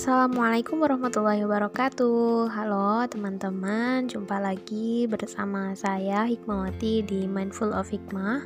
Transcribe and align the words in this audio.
Assalamualaikum 0.00 0.80
warahmatullahi 0.80 1.44
wabarakatuh. 1.44 2.48
Halo 2.48 3.04
teman-teman. 3.04 4.08
Jumpa 4.08 4.40
lagi 4.40 5.04
bersama 5.04 5.76
saya 5.76 6.24
Hikmawati 6.24 7.04
di 7.04 7.28
Mindful 7.28 7.68
of 7.76 7.92
Hikmah. 7.92 8.40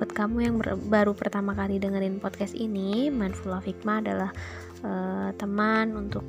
Buat 0.00 0.16
kamu 0.16 0.36
yang 0.40 0.56
baru 0.88 1.12
pertama 1.12 1.52
kali 1.52 1.76
dengerin 1.76 2.16
podcast 2.16 2.56
ini 2.56 3.12
Mindful 3.12 3.52
of 3.52 3.68
Hikmah 3.68 4.08
adalah 4.08 4.30
uh, 4.88 5.36
teman 5.36 5.92
untuk 6.00 6.24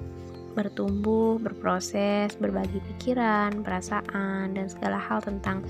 bertumbuh, 0.51 1.39
berproses, 1.39 2.35
berbagi 2.35 2.83
pikiran, 2.91 3.63
perasaan, 3.63 4.51
dan 4.51 4.67
segala 4.67 4.99
hal 4.99 5.23
tentang 5.23 5.63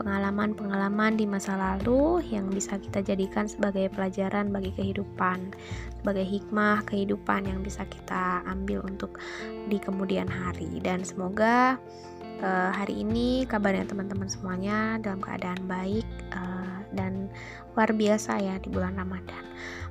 pengalaman-pengalaman 0.00 1.20
di 1.20 1.28
masa 1.28 1.60
lalu 1.60 2.24
yang 2.32 2.48
bisa 2.48 2.80
kita 2.80 3.04
jadikan 3.04 3.44
sebagai 3.44 3.92
pelajaran 3.92 4.48
bagi 4.48 4.72
kehidupan, 4.72 5.52
sebagai 6.00 6.24
hikmah 6.24 6.80
kehidupan 6.88 7.44
yang 7.44 7.60
bisa 7.60 7.84
kita 7.84 8.40
ambil 8.48 8.80
untuk 8.88 9.20
di 9.68 9.76
kemudian 9.76 10.24
hari. 10.24 10.80
Dan 10.80 11.04
semoga 11.04 11.76
uh, 12.40 12.72
hari 12.72 13.04
ini 13.04 13.44
kabarnya 13.44 13.92
teman-teman 13.92 14.32
semuanya 14.32 14.96
dalam 15.04 15.20
keadaan 15.20 15.60
baik 15.68 16.08
uh, 16.32 16.80
dan 16.96 17.28
luar 17.76 17.92
biasa 17.92 18.40
ya 18.40 18.56
di 18.56 18.72
bulan 18.72 18.96
Ramadan. 18.96 19.44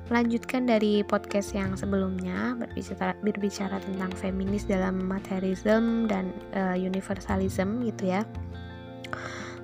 Melanjutkan 0.10 0.66
dari 0.66 1.06
podcast 1.06 1.54
yang 1.54 1.78
sebelumnya 1.78 2.58
berbicara 2.58 3.14
berbicara 3.22 3.78
tentang 3.78 4.10
feminis 4.18 4.66
dalam 4.66 5.06
materialism 5.06 6.10
dan 6.10 6.34
uh, 6.58 6.74
universalism 6.74 7.86
gitu 7.86 8.18
ya 8.18 8.26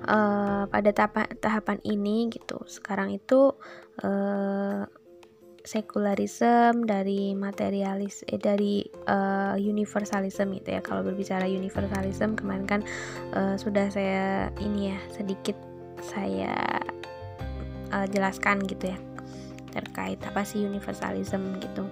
uh, 0.04 0.68
pada 0.68 0.90
tahapan 0.92 1.26
tahapan 1.40 1.78
ini 1.86 2.28
gitu. 2.28 2.60
Sekarang 2.68 3.14
itu 3.14 3.56
uh, 4.04 4.84
sekularisme 5.66 6.86
dari 6.86 7.34
materialis 7.34 8.22
eh, 8.30 8.38
dari 8.38 8.86
uh, 9.10 9.58
universalism 9.58 10.54
gitu 10.54 10.78
ya. 10.78 10.80
Kalau 10.84 11.02
berbicara 11.02 11.48
universalism 11.48 12.38
kemarin 12.38 12.66
kan 12.68 12.80
uh, 13.34 13.58
sudah 13.58 13.90
saya 13.90 14.52
ini 14.62 14.94
ya 14.94 14.98
sedikit 15.10 15.58
saya 15.98 16.54
uh, 17.90 18.06
jelaskan 18.12 18.62
gitu 18.68 18.94
ya 18.94 18.98
terkait 19.76 20.16
apa 20.24 20.40
sih 20.40 20.64
universalism 20.64 21.60
gitu 21.60 21.84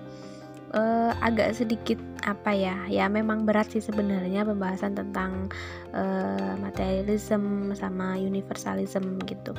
uh, 0.75 1.13
agak 1.23 1.55
sedikit 1.55 1.97
apa 2.27 2.51
ya 2.53 2.77
ya 2.91 3.07
memang 3.07 3.47
berat 3.47 3.71
sih 3.71 3.81
sebenarnya 3.81 4.45
pembahasan 4.45 4.99
tentang 4.99 5.49
uh, 5.95 6.59
materialism 6.59 7.73
sama 7.79 8.19
universalism 8.19 9.23
gitu. 9.25 9.55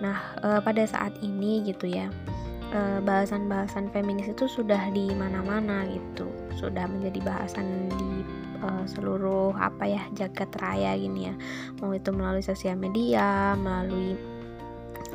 Nah 0.00 0.18
uh, 0.42 0.60
pada 0.64 0.82
saat 0.88 1.14
ini 1.20 1.62
gitu 1.68 1.86
ya 1.86 2.08
bahasan-bahasan 3.06 3.86
feminis 3.94 4.34
itu 4.34 4.50
sudah 4.50 4.90
di 4.90 5.06
mana-mana 5.14 5.86
gitu. 5.86 6.26
Sudah 6.58 6.90
menjadi 6.90 7.22
bahasan 7.22 7.86
di 7.86 8.26
uh, 8.66 8.82
seluruh 8.82 9.54
apa 9.54 9.86
ya 9.86 10.02
jagat 10.18 10.50
raya 10.58 10.98
gini 10.98 11.30
ya. 11.30 11.34
Mau 11.78 11.94
itu 11.94 12.10
melalui 12.10 12.42
sosial 12.42 12.74
media 12.74 13.54
melalui 13.54 14.18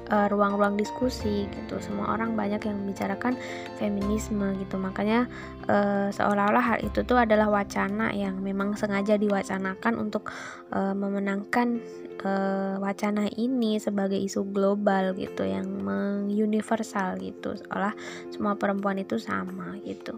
ruang-ruang 0.10 0.76
uh, 0.76 0.80
diskusi 0.80 1.46
gitu. 1.48 1.78
Semua 1.80 2.18
orang 2.18 2.34
banyak 2.34 2.62
yang 2.66 2.78
membicarakan 2.82 3.38
feminisme 3.78 4.58
gitu. 4.58 4.76
Makanya 4.82 5.30
uh, 5.70 6.10
seolah-olah 6.10 6.64
hal 6.66 6.80
itu 6.82 7.06
tuh 7.06 7.22
adalah 7.22 7.48
wacana 7.50 8.10
yang 8.12 8.42
memang 8.42 8.74
sengaja 8.74 9.16
diwacanakan 9.22 10.02
untuk 10.02 10.34
uh, 10.74 10.98
memenangkan 10.98 11.78
uh, 12.26 12.82
wacana 12.82 13.30
ini 13.38 13.78
sebagai 13.78 14.18
isu 14.18 14.50
global 14.50 15.14
gitu 15.14 15.46
yang 15.46 15.70
menguniversal 15.70 17.22
gitu. 17.22 17.54
Seolah 17.54 17.94
semua 18.34 18.58
perempuan 18.58 18.98
itu 18.98 19.22
sama 19.22 19.78
gitu 19.86 20.18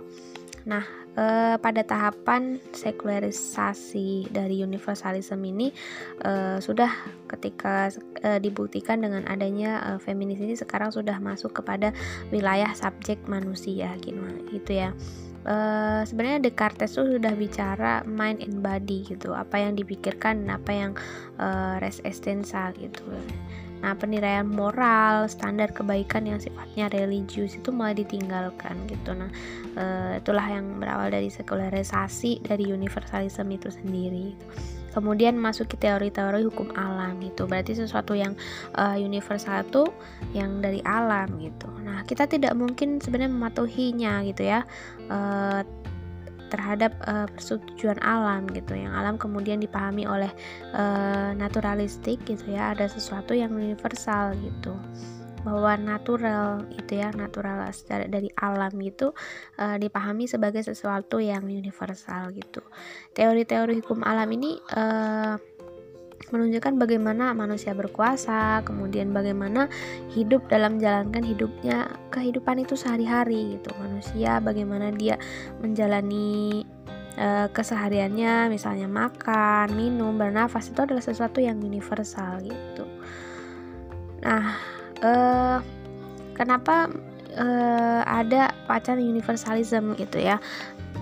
nah 0.64 0.86
uh, 1.18 1.56
pada 1.60 1.82
tahapan 1.84 2.62
sekularisasi 2.72 4.32
dari 4.32 4.62
universalisme 4.64 5.42
ini 5.44 5.74
uh, 6.24 6.62
sudah 6.62 6.92
ketika 7.28 7.92
uh, 8.24 8.40
dibuktikan 8.40 9.02
dengan 9.04 9.28
adanya 9.28 9.82
uh, 9.84 10.00
feminis 10.00 10.40
ini 10.40 10.56
sekarang 10.56 10.92
sudah 10.94 11.18
masuk 11.20 11.52
kepada 11.56 11.92
wilayah 12.30 12.72
subjek 12.76 13.20
manusia 13.28 13.96
gitu, 14.04 14.20
gitu 14.52 14.72
ya. 14.72 14.92
Uh, 15.42 16.06
sebenarnya 16.06 16.38
Descartes 16.38 16.94
tuh 16.94 17.18
sudah 17.18 17.34
bicara 17.34 18.06
mind 18.06 18.46
and 18.46 18.62
body 18.62 19.02
gitu. 19.10 19.34
Apa 19.34 19.58
yang 19.58 19.74
dipikirkan 19.74 20.46
apa 20.54 20.70
yang 20.70 20.92
uh, 21.42 21.82
res 21.82 21.98
essential 22.06 22.70
gitu 22.78 23.02
Nah, 23.82 23.98
penilaian 23.98 24.46
moral, 24.46 25.26
standar 25.26 25.74
kebaikan 25.74 26.30
yang 26.30 26.38
sifatnya 26.38 26.88
religius 26.94 27.58
itu 27.58 27.74
mulai 27.74 27.98
ditinggalkan 27.98 28.86
gitu. 28.86 29.18
Nah, 29.18 29.30
e, 29.74 29.84
itulah 30.22 30.46
yang 30.46 30.78
berawal 30.78 31.10
dari 31.10 31.34
sekularisasi 31.34 32.46
dari 32.46 32.70
universalisme 32.70 33.50
itu 33.50 33.74
sendiri. 33.74 34.38
Kemudian 34.92 35.40
masuk 35.40 35.72
ke 35.72 35.88
teori-teori 35.88 36.44
hukum 36.52 36.68
alam 36.76 37.16
itu 37.24 37.48
berarti 37.48 37.72
sesuatu 37.80 38.12
yang 38.12 38.36
uh, 38.76 39.00
universal 39.00 39.64
itu 39.64 39.88
yang 40.36 40.60
dari 40.60 40.84
alam 40.84 41.32
gitu. 41.40 41.72
Nah, 41.80 42.04
kita 42.04 42.28
tidak 42.28 42.52
mungkin 42.60 43.00
sebenarnya 43.00 43.32
mematuhinya 43.32 44.20
gitu 44.28 44.44
ya. 44.52 44.68
Uh, 45.08 45.64
terhadap 46.52 46.92
uh, 47.08 47.26
persetujuan 47.32 47.98
alam 48.04 48.46
gitu 48.52 48.76
yang 48.76 48.92
alam 48.92 49.16
kemudian 49.16 49.64
dipahami 49.64 50.04
oleh 50.04 50.30
uh, 50.76 51.32
naturalistik 51.32 52.20
gitu 52.28 52.52
ya 52.52 52.76
ada 52.76 52.92
sesuatu 52.92 53.32
yang 53.32 53.56
universal 53.56 54.36
gitu. 54.44 54.76
Bahwa 55.42 55.74
natural 55.74 56.70
itu 56.70 57.02
ya 57.02 57.10
natural 57.18 57.66
dari 57.90 58.30
alam 58.38 58.78
itu 58.78 59.10
uh, 59.58 59.80
dipahami 59.82 60.30
sebagai 60.30 60.62
sesuatu 60.62 61.18
yang 61.18 61.50
universal 61.50 62.30
gitu. 62.36 62.62
Teori-teori 63.18 63.82
hukum 63.82 64.06
alam 64.06 64.30
ini 64.38 64.62
uh, 64.78 65.42
menunjukkan 66.30 66.78
bagaimana 66.78 67.34
manusia 67.34 67.74
berkuasa, 67.74 68.62
kemudian 68.62 69.10
bagaimana 69.10 69.66
hidup 70.14 70.46
dalam 70.46 70.78
menjalankan 70.78 71.26
hidupnya, 71.26 71.90
kehidupan 72.14 72.62
itu 72.62 72.78
sehari-hari 72.78 73.58
gitu. 73.58 73.74
Manusia 73.82 74.38
bagaimana 74.38 74.94
dia 74.94 75.18
menjalani 75.58 76.62
uh, 77.18 77.50
kesehariannya, 77.50 78.54
misalnya 78.54 78.86
makan, 78.86 79.74
minum, 79.74 80.14
bernafas 80.16 80.70
itu 80.70 80.80
adalah 80.86 81.02
sesuatu 81.02 81.42
yang 81.42 81.58
universal 81.58 82.38
gitu. 82.46 82.86
Nah, 84.22 84.62
uh, 85.02 85.58
kenapa 86.38 86.92
uh, 87.38 88.02
ada 88.04 88.52
pacar 88.68 89.00
universalism 89.00 89.96
gitu 89.96 90.20
ya 90.20 90.40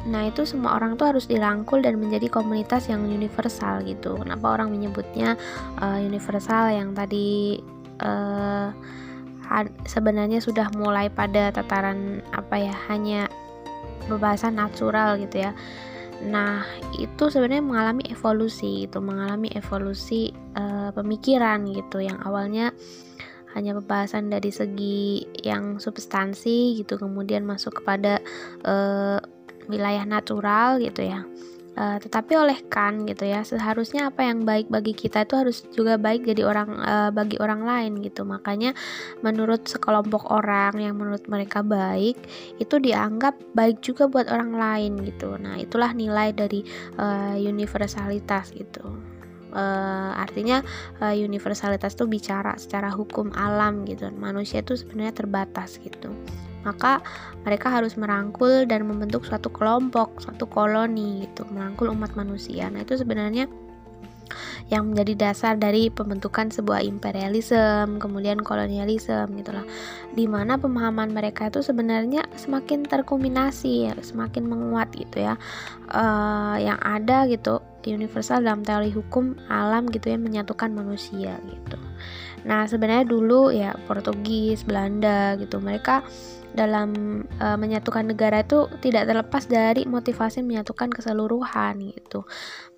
Nah, 0.07 0.31
itu 0.31 0.47
semua 0.47 0.79
orang 0.79 0.95
tuh 0.95 1.11
harus 1.11 1.27
dirangkul 1.27 1.83
dan 1.83 1.99
menjadi 1.99 2.31
komunitas 2.31 2.87
yang 2.87 3.03
universal 3.05 3.83
gitu. 3.83 4.15
Kenapa 4.17 4.55
orang 4.55 4.71
menyebutnya 4.71 5.35
uh, 5.77 5.99
universal 5.99 6.71
yang 6.71 6.95
tadi 6.95 7.59
uh, 7.99 8.71
sebenarnya 9.85 10.39
sudah 10.39 10.69
mulai 10.77 11.09
pada 11.11 11.51
tataran 11.51 12.23
apa 12.31 12.55
ya, 12.57 12.75
hanya 12.87 13.27
pembahasan 14.07 14.55
natural 14.55 15.19
gitu 15.19 15.45
ya. 15.45 15.51
Nah, 16.19 16.67
itu 16.99 17.31
sebenarnya 17.31 17.63
mengalami 17.63 18.03
evolusi 18.11 18.87
itu, 18.87 18.99
mengalami 18.99 19.51
evolusi 19.55 20.31
uh, 20.55 20.91
pemikiran 20.91 21.63
gitu 21.69 22.03
yang 22.03 22.19
awalnya 22.23 22.75
hanya 23.57 23.73
pembahasan 23.73 24.29
dari 24.29 24.53
segi 24.53 25.25
yang 25.41 25.81
substansi 25.81 26.77
gitu 26.77 27.01
kemudian 27.01 27.41
masuk 27.41 27.81
kepada 27.81 28.21
uh, 28.61 29.17
wilayah 29.69 30.03
natural 30.03 30.81
gitu 30.81 31.05
ya. 31.05 31.23
Uh, 31.79 31.95
tetapi 31.95 32.35
oleh 32.35 32.59
kan 32.67 33.07
gitu 33.07 33.23
ya 33.23 33.39
seharusnya 33.39 34.11
apa 34.11 34.27
yang 34.27 34.43
baik 34.43 34.67
bagi 34.67 34.91
kita 34.91 35.23
itu 35.23 35.39
harus 35.39 35.63
juga 35.71 35.95
baik 35.95 36.27
jadi 36.27 36.43
orang 36.43 36.75
uh, 36.75 37.07
bagi 37.13 37.39
orang 37.39 37.63
lain 37.63 38.03
gitu. 38.03 38.27
Makanya 38.27 38.75
menurut 39.23 39.63
sekelompok 39.63 40.27
orang 40.27 40.75
yang 40.75 40.99
menurut 40.99 41.23
mereka 41.31 41.63
baik 41.63 42.19
itu 42.59 42.75
dianggap 42.83 43.39
baik 43.55 43.79
juga 43.79 44.11
buat 44.11 44.27
orang 44.27 44.59
lain 44.59 44.91
gitu. 45.07 45.39
Nah 45.39 45.55
itulah 45.55 45.95
nilai 45.95 46.35
dari 46.35 46.67
uh, 46.99 47.39
universalitas 47.39 48.51
gitu. 48.51 48.83
Uh, 49.49 50.11
artinya 50.19 50.59
uh, 50.99 51.15
universalitas 51.15 51.95
itu 51.95 52.05
bicara 52.11 52.59
secara 52.59 52.91
hukum 52.91 53.31
alam 53.31 53.87
gitu. 53.87 54.11
Manusia 54.11 54.59
itu 54.59 54.75
sebenarnya 54.75 55.15
terbatas 55.15 55.79
gitu 55.79 56.11
maka 56.63 56.99
mereka 57.47 57.71
harus 57.71 57.95
merangkul 57.95 58.67
dan 58.67 58.85
membentuk 58.85 59.23
suatu 59.23 59.47
kelompok, 59.47 60.19
suatu 60.19 60.45
koloni 60.45 61.27
gitu, 61.27 61.47
merangkul 61.51 61.91
umat 61.91 62.13
manusia. 62.19 62.67
Nah, 62.67 62.83
itu 62.83 62.99
sebenarnya 62.99 63.47
yang 64.69 64.93
menjadi 64.93 65.29
dasar 65.29 65.57
dari 65.57 65.89
pembentukan 65.89 66.53
sebuah 66.53 66.85
imperialisme, 66.85 67.97
kemudian 67.97 68.37
kolonialisme 68.37 69.25
gitulah. 69.41 69.65
Di 70.13 70.29
mana 70.29 70.61
pemahaman 70.61 71.09
mereka 71.09 71.49
itu 71.49 71.65
sebenarnya 71.65 72.29
semakin 72.37 72.85
terkombinasi, 72.85 73.89
ya, 73.89 73.93
semakin 73.97 74.45
menguat 74.45 74.93
gitu 74.93 75.25
ya. 75.25 75.33
Uh, 75.89 76.61
yang 76.61 76.77
ada 76.85 77.25
gitu 77.25 77.57
universal 77.87 78.43
dalam 78.43 78.61
teori 78.61 78.93
hukum 78.93 79.39
alam 79.47 79.87
gitu 79.89 80.13
ya 80.13 80.17
menyatukan 80.19 80.69
manusia 80.69 81.39
gitu. 81.47 81.77
Nah 82.43 82.67
sebenarnya 82.67 83.07
dulu 83.07 83.49
ya 83.49 83.73
Portugis, 83.87 84.61
Belanda 84.67 85.39
gitu 85.39 85.57
mereka 85.57 86.03
dalam 86.53 87.21
uh, 87.37 87.57
menyatukan 87.57 88.09
negara 88.09 88.41
itu 88.41 88.65
tidak 88.81 89.05
terlepas 89.05 89.45
dari 89.45 89.85
motivasi 89.85 90.41
menyatukan 90.41 90.89
keseluruhan 90.89 91.93
gitu. 91.93 92.25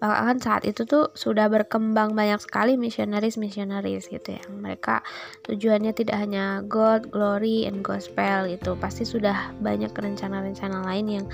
Bahkan 0.01 0.41
saat 0.41 0.63
itu 0.65 0.83
tuh 0.83 1.13
sudah 1.13 1.47
berkembang 1.47 2.17
banyak 2.17 2.41
sekali 2.41 2.75
misionaris 2.75 3.37
misionaris 3.37 4.09
gitu 4.09 4.35
ya. 4.35 4.43
Mereka 4.49 5.05
tujuannya 5.45 5.93
tidak 5.93 6.17
hanya 6.19 6.65
God 6.65 7.13
glory 7.13 7.69
and 7.69 7.85
gospel 7.85 8.49
gitu. 8.49 8.75
Pasti 8.81 9.07
sudah 9.07 9.53
banyak 9.61 9.93
rencana-rencana 9.93 10.83
lain 10.83 11.21
yang 11.21 11.25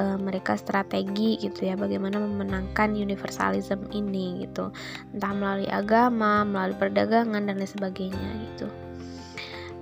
uh, 0.00 0.16
mereka 0.18 0.56
strategi 0.58 1.36
gitu 1.38 1.68
ya. 1.68 1.76
Bagaimana 1.76 2.18
memenangkan 2.18 2.96
universalism 2.96 3.86
ini 3.94 4.48
gitu. 4.48 4.72
Entah 5.12 5.32
melalui 5.36 5.68
agama 5.68 6.42
melalui 6.42 6.76
perdagangan 6.80 7.44
dan 7.44 7.54
lain 7.60 7.70
sebagainya 7.70 8.30
gitu 8.50 8.83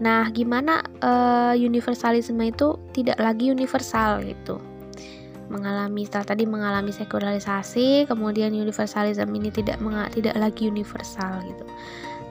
nah 0.00 0.28
gimana 0.32 0.80
uh, 1.02 1.54
universalisme 1.56 2.40
itu 2.46 2.78
tidak 2.96 3.18
lagi 3.20 3.52
universal 3.52 4.24
gitu? 4.24 4.60
Mengalami 5.52 6.08
tadi 6.08 6.48
mengalami 6.48 6.94
sekularisasi 6.94 8.08
kemudian 8.08 8.56
universalism 8.56 9.28
ini 9.36 9.52
tidak 9.52 9.76
tidak 10.16 10.36
lagi 10.38 10.70
universal 10.70 11.44
gitu. 11.44 11.64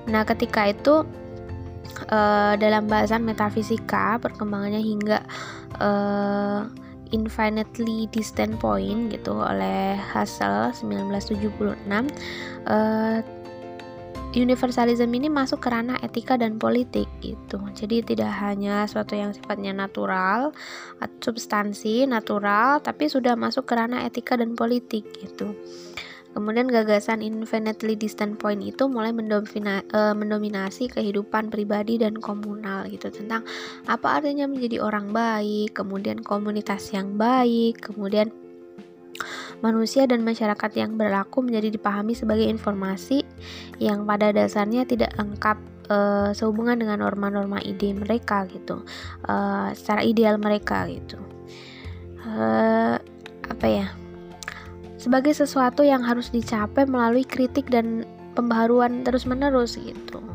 Nah 0.09 0.25
ketika 0.25 0.73
itu 0.73 1.05
uh, 2.09 2.53
dalam 2.57 2.89
bahasan 2.89 3.21
metafisika 3.21 4.17
perkembangannya 4.17 4.81
hingga 4.81 5.21
uh, 5.77 6.65
infinitely 7.11 8.07
distant 8.09 8.55
point 8.57 9.11
gitu 9.11 9.35
oleh 9.35 9.99
Hassel 9.99 10.71
1976 10.71 12.07
uh, 12.65 13.19
universalism 14.31 15.11
ini 15.11 15.27
masuk 15.27 15.59
ke 15.59 15.69
ranah 15.71 15.99
etika 15.99 16.39
dan 16.39 16.55
politik 16.55 17.07
gitu. 17.19 17.59
Jadi 17.75 18.03
tidak 18.03 18.31
hanya 18.39 18.87
suatu 18.87 19.15
yang 19.19 19.35
sifatnya 19.35 19.75
natural, 19.75 20.55
substansi 21.19 22.07
natural, 22.07 22.79
tapi 22.79 23.11
sudah 23.11 23.35
masuk 23.35 23.67
ke 23.67 23.73
ranah 23.75 24.07
etika 24.07 24.39
dan 24.39 24.55
politik 24.55 25.03
gitu. 25.19 25.51
Kemudian 26.31 26.71
gagasan 26.71 27.19
infinitely 27.19 27.99
distant 27.99 28.39
point 28.39 28.63
itu 28.63 28.87
mulai 28.87 29.11
uh, 29.11 30.15
mendominasi 30.15 30.87
kehidupan 30.87 31.51
pribadi 31.51 31.99
dan 31.99 32.15
komunal 32.15 32.87
gitu 32.87 33.11
tentang 33.11 33.43
apa 33.83 34.23
artinya 34.23 34.47
menjadi 34.47 34.79
orang 34.79 35.11
baik, 35.11 35.75
kemudian 35.75 36.23
komunitas 36.23 36.95
yang 36.95 37.19
baik, 37.19 37.83
kemudian 37.83 38.31
manusia 39.61 40.09
dan 40.09 40.25
masyarakat 40.25 40.71
yang 40.73 40.97
berlaku 40.97 41.45
menjadi 41.45 41.73
dipahami 41.73 42.17
sebagai 42.17 42.47
informasi 42.49 43.21
yang 43.77 44.03
pada 44.09 44.33
dasarnya 44.33 44.87
tidak 44.87 45.13
lengkap 45.19 45.57
uh, 45.91 46.29
sehubungan 46.33 46.79
dengan 46.81 47.05
norma-norma 47.05 47.61
ide 47.61 47.93
mereka 47.93 48.49
gitu, 48.49 48.81
uh, 49.29 49.69
secara 49.77 50.01
ideal 50.01 50.41
mereka 50.41 50.89
gitu. 50.89 51.19
Uh, 52.25 52.97
apa 53.49 53.67
ya? 53.67 53.87
Sebagai 55.01 55.33
sesuatu 55.33 55.81
yang 55.81 56.05
harus 56.05 56.29
dicapai 56.29 56.85
melalui 56.85 57.25
kritik 57.25 57.69
dan 57.73 58.05
pembaharuan 58.37 59.01
terus-menerus 59.01 59.75
gitu 59.81 60.30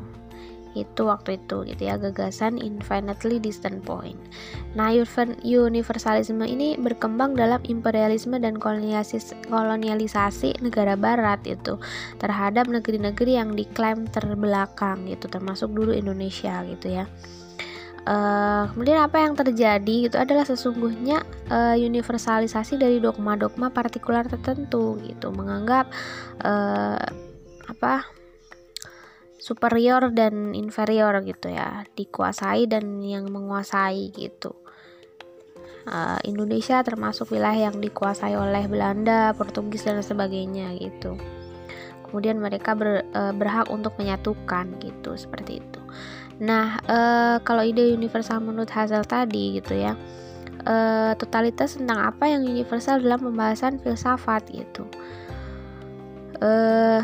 itu 0.76 1.08
waktu 1.08 1.40
itu 1.40 1.64
gitu 1.64 1.82
ya 1.88 1.96
gagasan 1.96 2.60
infinitely 2.60 3.40
distant 3.40 3.80
point. 3.82 4.20
Nah, 4.76 4.92
universalisme 5.40 6.44
ini 6.44 6.76
berkembang 6.76 7.32
dalam 7.32 7.64
imperialisme 7.64 8.36
dan 8.36 8.60
kolonialisasi 8.60 10.60
negara 10.60 10.94
barat 10.94 11.40
itu 11.48 11.80
terhadap 12.20 12.68
negeri-negeri 12.68 13.40
yang 13.40 13.56
diklaim 13.56 14.04
terbelakang 14.12 15.08
gitu 15.08 15.32
termasuk 15.32 15.72
dulu 15.72 15.96
Indonesia 15.96 16.60
gitu 16.68 17.02
ya. 17.02 17.08
Uh, 18.06 18.70
kemudian 18.70 19.02
apa 19.02 19.18
yang 19.18 19.34
terjadi 19.34 20.06
itu 20.06 20.14
adalah 20.14 20.46
sesungguhnya 20.46 21.26
uh, 21.50 21.74
universalisasi 21.74 22.78
dari 22.78 23.02
dogma-dogma 23.02 23.74
partikular 23.74 24.22
tertentu 24.22 24.94
gitu 25.02 25.34
menganggap 25.34 25.90
uh, 26.46 27.02
apa 27.66 28.06
superior 29.46 30.10
dan 30.10 30.50
inferior 30.58 31.22
gitu 31.22 31.54
ya. 31.54 31.86
Dikuasai 31.94 32.66
dan 32.66 32.98
yang 32.98 33.30
menguasai 33.30 34.10
gitu. 34.10 34.58
Uh, 35.86 36.18
Indonesia 36.26 36.82
termasuk 36.82 37.30
wilayah 37.30 37.70
yang 37.70 37.78
dikuasai 37.78 38.34
oleh 38.34 38.66
Belanda 38.66 39.30
Portugis 39.38 39.86
dan 39.86 40.02
sebagainya 40.02 40.74
gitu. 40.82 41.14
Kemudian 42.10 42.42
mereka 42.42 42.74
ber, 42.74 43.06
uh, 43.14 43.30
berhak 43.30 43.70
untuk 43.70 43.94
menyatukan 43.94 44.82
gitu 44.82 45.14
seperti 45.14 45.62
itu. 45.62 45.80
Nah 46.42 46.82
uh, 46.90 47.38
kalau 47.46 47.62
ide 47.62 47.94
universal 47.94 48.42
menurut 48.42 48.66
Hazel 48.74 49.06
tadi 49.06 49.62
gitu 49.62 49.78
ya 49.78 49.94
uh, 50.66 51.12
totalitas 51.14 51.78
tentang 51.78 52.02
apa 52.02 52.26
yang 52.26 52.42
universal 52.42 52.98
dalam 52.98 53.22
pembahasan 53.22 53.78
filsafat 53.78 54.42
gitu. 54.50 54.84
Uh, 56.42 57.00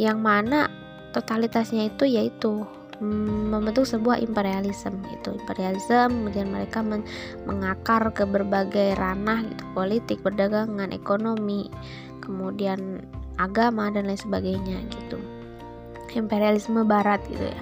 yang 0.00 0.24
mana 0.24 0.70
totalitasnya 1.12 1.92
itu 1.92 2.04
yaitu 2.08 2.66
mm, 2.98 3.52
membentuk 3.52 3.84
sebuah 3.84 4.18
imperialisme 4.18 4.96
gitu. 5.12 5.36
Imperialisme 5.36 6.08
kemudian 6.08 6.48
mereka 6.48 6.80
men 6.80 7.04
mengakar 7.44 8.08
ke 8.16 8.24
berbagai 8.24 8.96
ranah 8.96 9.44
gitu 9.46 9.64
politik 9.76 10.18
perdagangan 10.24 10.90
ekonomi 10.90 11.68
kemudian 12.22 13.02
agama 13.36 13.90
dan 13.90 14.06
lain 14.06 14.18
sebagainya 14.18 14.78
gitu. 14.88 15.18
Imperialisme 16.12 16.84
barat 16.84 17.20
gitu 17.28 17.48
ya. 17.48 17.60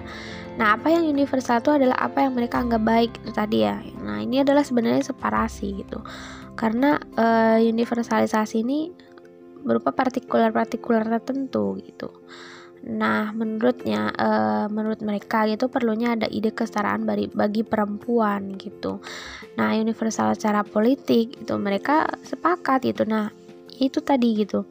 Nah 0.58 0.76
apa 0.76 0.93
yang 0.93 1.06
universal 1.06 1.62
itu 1.62 1.70
adalah 1.73 1.97
apa 1.97 2.26
yang 2.26 2.35
mereka 2.37 2.61
anggap 2.61 2.82
baik 2.82 3.11
itu 3.23 3.31
tadi 3.32 3.58
ya. 3.64 3.79
Nah 4.02 4.20
ini 4.20 4.43
adalah 4.43 4.67
sebenarnya 4.67 5.06
separasi 5.06 5.87
gitu. 5.87 6.02
Karena 6.58 7.00
uh, 7.17 7.56
universalisasi 7.56 8.61
ini 8.61 8.93
berupa 9.64 9.93
partikular-partikular 9.93 11.05
tertentu 11.08 11.76
gitu 11.85 12.08
Nah, 12.80 13.28
menurutnya, 13.36 14.08
uh, 14.16 14.64
menurut 14.72 15.04
mereka 15.04 15.44
itu 15.44 15.68
perlunya 15.68 16.16
ada 16.16 16.24
ide 16.32 16.48
kesetaraan 16.48 17.04
bagi, 17.04 17.28
bagi 17.28 17.60
perempuan 17.60 18.56
gitu. 18.56 19.04
Nah, 19.60 19.76
universal 19.76 20.32
secara 20.32 20.64
politik 20.64 21.36
itu 21.36 21.54
mereka 21.60 22.08
sepakat 22.24 22.88
gitu. 22.88 23.04
Nah, 23.04 23.28
itu 23.76 24.00
tadi 24.00 24.32
gitu. 24.32 24.64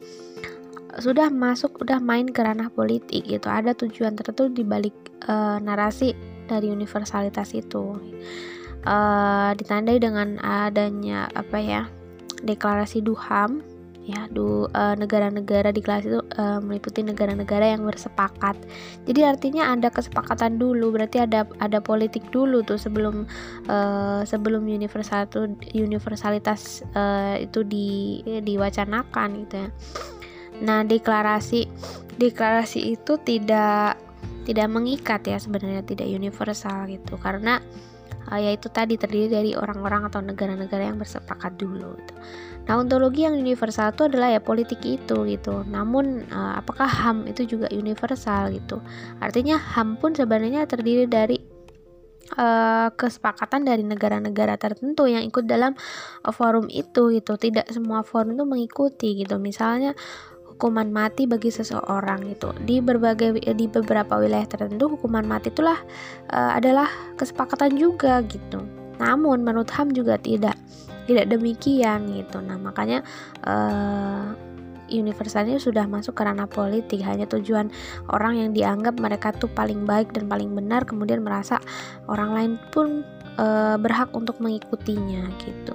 Sudah 0.98 1.30
masuk, 1.30 1.78
udah 1.86 2.02
main 2.02 2.26
ke 2.26 2.42
ranah 2.42 2.66
politik 2.74 3.30
gitu. 3.30 3.46
Ada 3.46 3.78
tujuan 3.78 4.18
tertentu 4.18 4.50
di 4.50 4.66
balik 4.66 4.94
uh, 5.30 5.62
narasi 5.62 6.10
dari 6.50 6.66
universalitas 6.66 7.54
itu. 7.54 7.94
Uh, 8.82 9.54
ditandai 9.54 10.02
dengan 10.02 10.34
adanya 10.42 11.30
apa 11.30 11.62
ya? 11.62 11.82
deklarasi 12.40 13.04
Duham 13.04 13.60
ya 14.10 14.26
negara 14.30 15.30
negara-negara 15.30 15.70
di 15.70 15.80
kelas 15.82 16.04
itu 16.06 16.20
uh, 16.38 16.58
meliputi 16.58 17.06
negara-negara 17.06 17.70
yang 17.70 17.86
bersepakat. 17.86 18.58
Jadi 19.06 19.20
artinya 19.22 19.70
ada 19.70 19.88
kesepakatan 19.88 20.58
dulu 20.58 20.94
berarti 20.94 21.22
ada 21.22 21.46
ada 21.62 21.78
politik 21.78 22.26
dulu 22.34 22.66
tuh 22.66 22.76
sebelum 22.76 23.24
uh, 23.70 24.26
sebelum 24.26 24.66
universal 24.66 25.26
itu 25.30 25.40
universalitas 25.78 26.82
uh, 26.98 27.38
itu 27.38 27.62
di 27.62 28.20
diwacanakan 28.26 29.28
gitu 29.46 29.54
ya. 29.66 29.68
Nah 30.60 30.82
deklarasi 30.84 31.70
deklarasi 32.18 32.98
itu 32.98 33.16
tidak 33.22 33.96
tidak 34.44 34.66
mengikat 34.66 35.20
ya 35.24 35.38
sebenarnya 35.38 35.86
tidak 35.86 36.10
universal 36.10 36.90
gitu. 36.90 37.14
Karena 37.20 37.62
uh, 38.30 38.40
yaitu 38.40 38.68
tadi 38.70 38.96
terdiri 38.96 39.28
dari 39.28 39.50
orang-orang 39.56 40.06
atau 40.08 40.20
negara-negara 40.22 40.90
yang 40.90 40.98
bersepakat 40.98 41.56
dulu 41.58 41.96
gitu. 41.98 42.14
Nah, 42.70 42.78
ontologi 42.78 43.26
yang 43.26 43.34
universal 43.34 43.90
itu 43.90 44.06
adalah 44.06 44.30
ya 44.30 44.38
politik 44.38 44.78
itu 44.86 45.26
gitu. 45.26 45.66
Namun 45.66 46.22
uh, 46.30 46.54
apakah 46.54 46.86
HAM 46.86 47.26
itu 47.26 47.42
juga 47.42 47.66
universal 47.74 48.54
gitu? 48.54 48.78
Artinya 49.18 49.58
HAM 49.58 49.98
pun 49.98 50.14
sebenarnya 50.14 50.70
terdiri 50.70 51.10
dari 51.10 51.34
uh, 52.38 52.94
kesepakatan 52.94 53.66
dari 53.66 53.82
negara-negara 53.82 54.54
tertentu 54.54 55.10
yang 55.10 55.26
ikut 55.26 55.50
dalam 55.50 55.74
uh, 56.22 56.30
forum 56.30 56.70
itu 56.70 57.10
gitu. 57.10 57.34
Tidak 57.34 57.66
semua 57.74 58.06
forum 58.06 58.38
itu 58.38 58.46
mengikuti 58.46 59.18
gitu. 59.18 59.42
Misalnya 59.42 59.90
hukuman 60.46 60.94
mati 60.94 61.26
bagi 61.26 61.50
seseorang 61.50 62.22
itu 62.30 62.54
di 62.62 62.78
berbagai 62.78 63.34
di 63.50 63.66
beberapa 63.66 64.14
wilayah 64.14 64.46
tertentu 64.46 64.94
hukuman 64.94 65.26
mati 65.26 65.50
itulah 65.50 65.82
uh, 66.30 66.54
adalah 66.54 66.86
kesepakatan 67.18 67.74
juga 67.74 68.22
gitu. 68.30 68.62
Namun 69.02 69.42
menurut 69.42 69.74
HAM 69.74 69.90
juga 69.90 70.22
tidak 70.22 70.54
tidak 71.10 71.26
demikian 71.26 72.06
gitu. 72.14 72.38
Nah 72.38 72.54
makanya 72.54 73.02
uh, 73.42 74.30
universalnya 74.90 75.56
sudah 75.62 75.86
masuk 75.86 76.18
ke 76.18 76.22
ranah 76.26 76.50
politik. 76.50 77.00
Hanya 77.06 77.24
tujuan 77.30 77.70
orang 78.10 78.42
yang 78.42 78.50
dianggap 78.52 78.98
mereka 78.98 79.30
tuh 79.32 79.48
paling 79.48 79.86
baik 79.86 80.12
dan 80.12 80.26
paling 80.26 80.52
benar 80.52 80.84
kemudian 80.84 81.22
merasa 81.22 81.62
orang 82.10 82.30
lain 82.34 82.52
pun 82.74 83.06
e, 83.38 83.46
berhak 83.78 84.10
untuk 84.12 84.36
mengikutinya 84.42 85.30
gitu. 85.46 85.74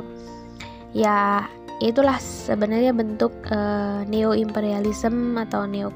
Ya 0.92 1.48
itulah 1.84 2.20
sebenarnya 2.20 2.96
bentuk 2.96 3.32
e, 3.48 3.60
neo 4.08 4.36
imperialism 4.36 5.36
atau 5.40 5.68
neo 5.68 5.92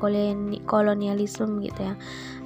kolonialisme 0.67 1.63
gitu 1.63 1.81
ya 1.83 1.95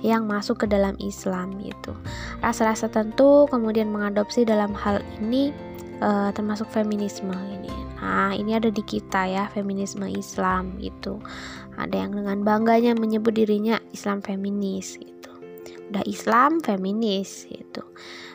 yang 0.03 0.27
masuk 0.27 0.65
ke 0.65 0.67
dalam 0.67 0.99
Islam 0.99 1.55
gitu. 1.63 1.95
Rasa-rasa 2.43 2.91
tentu 2.91 3.47
kemudian 3.47 3.87
mengadopsi 3.87 4.43
dalam 4.43 4.75
hal 4.75 4.99
ini 5.23 5.55
uh, 5.99 6.29
termasuk 6.33 6.69
feminisme 6.71 7.33
ini. 7.33 7.73
Nah, 8.03 8.35
ini 8.35 8.57
ada 8.57 8.67
di 8.67 8.83
kita 8.83 9.29
ya, 9.29 9.47
feminisme 9.51 10.03
Islam 10.09 10.75
gitu. 10.81 11.23
Ada 11.79 12.07
yang 12.07 12.11
dengan 12.19 12.43
bangganya 12.43 12.93
menyebut 12.97 13.33
dirinya 13.33 13.79
Islam 13.95 14.19
feminis 14.19 14.99
gitu. 14.99 15.31
Udah 15.93 16.03
Islam 16.03 16.59
feminis 16.59 17.47
gitu. 17.47 17.83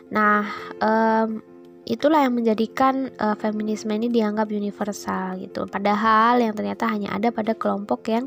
Nah, 0.09 0.49
um, 0.81 1.45
itulah 1.89 2.25
yang 2.25 2.37
menjadikan 2.37 3.09
uh, 3.17 3.37
feminisme 3.37 3.89
ini 3.93 4.13
dianggap 4.13 4.49
universal 4.53 5.41
gitu. 5.41 5.65
Padahal 5.69 6.41
yang 6.41 6.53
ternyata 6.53 6.89
hanya 6.89 7.17
ada 7.17 7.33
pada 7.33 7.57
kelompok 7.57 8.09
yang 8.13 8.25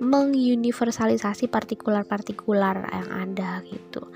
menguniversalisasi 0.00 1.48
partikular-partikular 1.52 2.88
yang 2.92 3.08
ada 3.12 3.60
gitu. 3.68 4.08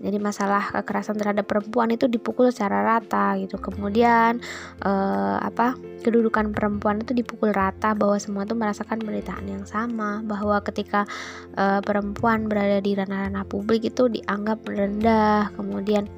Jadi 0.00 0.16
masalah 0.16 0.72
kekerasan 0.72 1.20
terhadap 1.20 1.44
perempuan 1.44 1.92
itu 1.92 2.08
dipukul 2.08 2.48
secara 2.48 2.80
rata 2.82 3.36
gitu. 3.36 3.60
Kemudian 3.60 4.40
uh, 4.80 5.36
apa 5.38 5.76
kedudukan 6.00 6.56
perempuan 6.56 7.04
itu 7.04 7.12
dipukul 7.12 7.52
rata 7.52 7.92
bahwa 7.92 8.16
semua 8.16 8.48
itu 8.48 8.56
merasakan 8.56 8.96
penderitaan 9.04 9.44
yang 9.44 9.64
sama. 9.68 10.24
Bahwa 10.24 10.64
ketika 10.64 11.04
uh, 11.60 11.84
perempuan 11.84 12.48
berada 12.48 12.80
di 12.80 12.96
ranah-ranah 12.96 13.44
publik 13.44 13.84
itu 13.84 14.08
dianggap 14.08 14.64
rendah. 14.64 15.52
Kemudian 15.52 16.08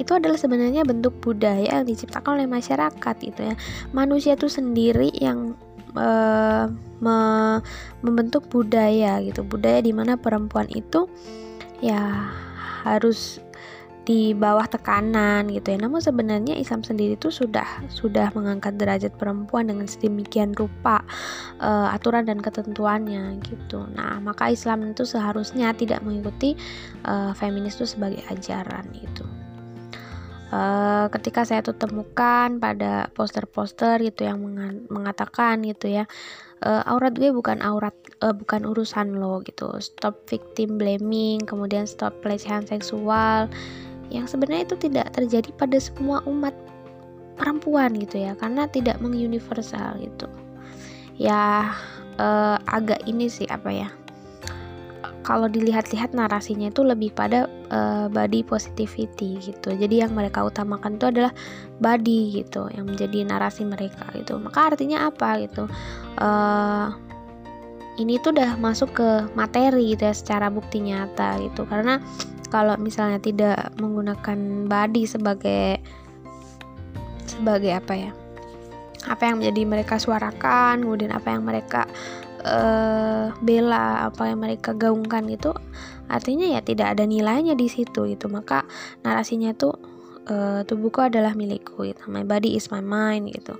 itu 0.00 0.16
adalah 0.16 0.40
sebenarnya 0.40 0.88
bentuk 0.88 1.12
budaya 1.20 1.82
yang 1.82 1.86
diciptakan 1.86 2.40
oleh 2.40 2.48
masyarakat 2.48 3.14
gitu 3.20 3.40
ya 3.52 3.54
manusia 3.92 4.34
itu 4.34 4.48
sendiri 4.48 5.12
yang 5.20 5.52
uh, 5.96 6.66
me 7.02 7.18
membentuk 8.00 8.46
budaya 8.46 9.18
gitu 9.24 9.42
budaya 9.42 9.82
di 9.82 9.90
mana 9.90 10.14
perempuan 10.14 10.70
itu 10.70 11.10
ya 11.82 12.30
harus 12.82 13.42
di 14.02 14.34
bawah 14.34 14.66
tekanan 14.66 15.46
gitu 15.50 15.74
ya. 15.74 15.78
Namun 15.78 16.02
sebenarnya 16.02 16.58
Islam 16.58 16.82
sendiri 16.82 17.14
itu 17.14 17.30
sudah 17.30 17.66
sudah 17.86 18.34
mengangkat 18.34 18.74
derajat 18.74 19.14
perempuan 19.14 19.70
dengan 19.70 19.86
sedemikian 19.86 20.54
rupa 20.58 21.06
uh, 21.62 21.94
aturan 21.94 22.26
dan 22.26 22.42
ketentuannya 22.42 23.38
gitu. 23.46 23.86
Nah, 23.94 24.18
maka 24.18 24.50
Islam 24.50 24.90
itu 24.90 25.06
seharusnya 25.06 25.70
tidak 25.78 26.02
mengikuti 26.02 26.58
uh, 27.06 27.30
feminis 27.38 27.78
itu 27.78 27.86
sebagai 27.86 28.26
ajaran 28.26 28.90
itu. 28.98 29.22
Uh, 30.52 31.08
ketika 31.08 31.48
saya 31.48 31.64
tuh 31.64 31.72
temukan 31.72 32.60
pada 32.60 33.08
poster-poster 33.16 33.96
gitu 34.04 34.28
yang 34.28 34.36
mengatakan 34.92 35.64
gitu 35.64 35.88
ya 35.88 36.04
uh, 36.60 36.84
aurat 36.84 37.16
gue 37.16 37.32
bukan 37.32 37.64
aurat 37.64 37.96
uh, 38.20 38.36
bukan 38.36 38.68
urusan 38.68 39.16
lo 39.16 39.40
gitu. 39.48 39.72
Stop 39.80 40.28
victim 40.28 40.76
blaming 40.76 41.40
kemudian 41.48 41.88
stop 41.88 42.12
pelecehan 42.20 42.68
seksual 42.68 43.48
yang 44.12 44.28
sebenarnya 44.28 44.68
itu 44.68 44.76
tidak 44.76 45.08
terjadi 45.16 45.48
pada 45.56 45.80
semua 45.80 46.20
umat 46.28 46.52
perempuan 47.40 47.96
gitu 47.96 48.20
ya 48.20 48.36
karena 48.36 48.68
tidak 48.68 49.00
menguniversal 49.00 49.96
gitu. 50.04 50.28
Ya 51.16 51.72
uh, 52.20 52.60
agak 52.68 53.00
ini 53.08 53.32
sih 53.32 53.48
apa 53.48 53.72
ya 53.72 53.88
kalau 55.22 55.46
dilihat-lihat 55.46 56.12
narasinya 56.12 56.68
itu 56.68 56.82
lebih 56.82 57.14
pada 57.14 57.46
uh, 57.70 58.06
body 58.10 58.42
positivity 58.42 59.38
gitu. 59.38 59.70
Jadi 59.70 60.02
yang 60.02 60.12
mereka 60.18 60.42
utamakan 60.42 60.98
itu 60.98 61.06
adalah 61.08 61.32
body 61.78 62.42
gitu, 62.42 62.66
yang 62.74 62.90
menjadi 62.90 63.22
narasi 63.26 63.62
mereka 63.62 64.02
gitu. 64.18 64.36
Maka 64.42 64.74
artinya 64.74 65.08
apa 65.08 65.38
gitu? 65.46 65.70
Uh, 66.18 66.90
ini 68.00 68.18
tuh 68.18 68.34
udah 68.34 68.58
masuk 68.58 68.98
ke 68.98 69.08
materi 69.38 69.94
gitu 69.94 70.10
ya 70.10 70.14
secara 70.14 70.50
bukti 70.50 70.82
nyata 70.82 71.38
gitu. 71.38 71.62
Karena 71.70 72.02
kalau 72.50 72.76
misalnya 72.76 73.22
tidak 73.22 73.72
menggunakan 73.80 74.68
body 74.68 75.08
sebagai 75.08 75.80
sebagai 77.24 77.72
apa 77.72 77.94
ya? 77.94 78.10
Apa 79.02 79.30
yang 79.30 79.42
menjadi 79.42 79.66
mereka 79.66 79.98
suarakan, 79.98 80.86
kemudian 80.86 81.10
apa 81.10 81.34
yang 81.34 81.42
mereka 81.42 81.90
uh, 82.46 83.34
bela 83.42 84.10
apa 84.10 84.30
yang 84.30 84.42
mereka 84.42 84.74
gaungkan 84.74 85.26
itu 85.30 85.50
artinya 86.10 86.44
ya 86.58 86.60
tidak 86.60 86.98
ada 86.98 87.04
nilainya 87.08 87.56
di 87.56 87.70
situ 87.72 88.04
itu 88.04 88.28
maka 88.28 88.66
narasinya 89.00 89.54
tuh 89.56 89.74
uh, 90.28 90.60
tubuhku 90.66 91.00
adalah 91.02 91.32
milikku 91.32 91.86
gitu. 91.88 92.02
My 92.10 92.26
body 92.26 92.54
is 92.54 92.68
my 92.68 92.84
mind 92.84 93.32
gitu. 93.32 93.56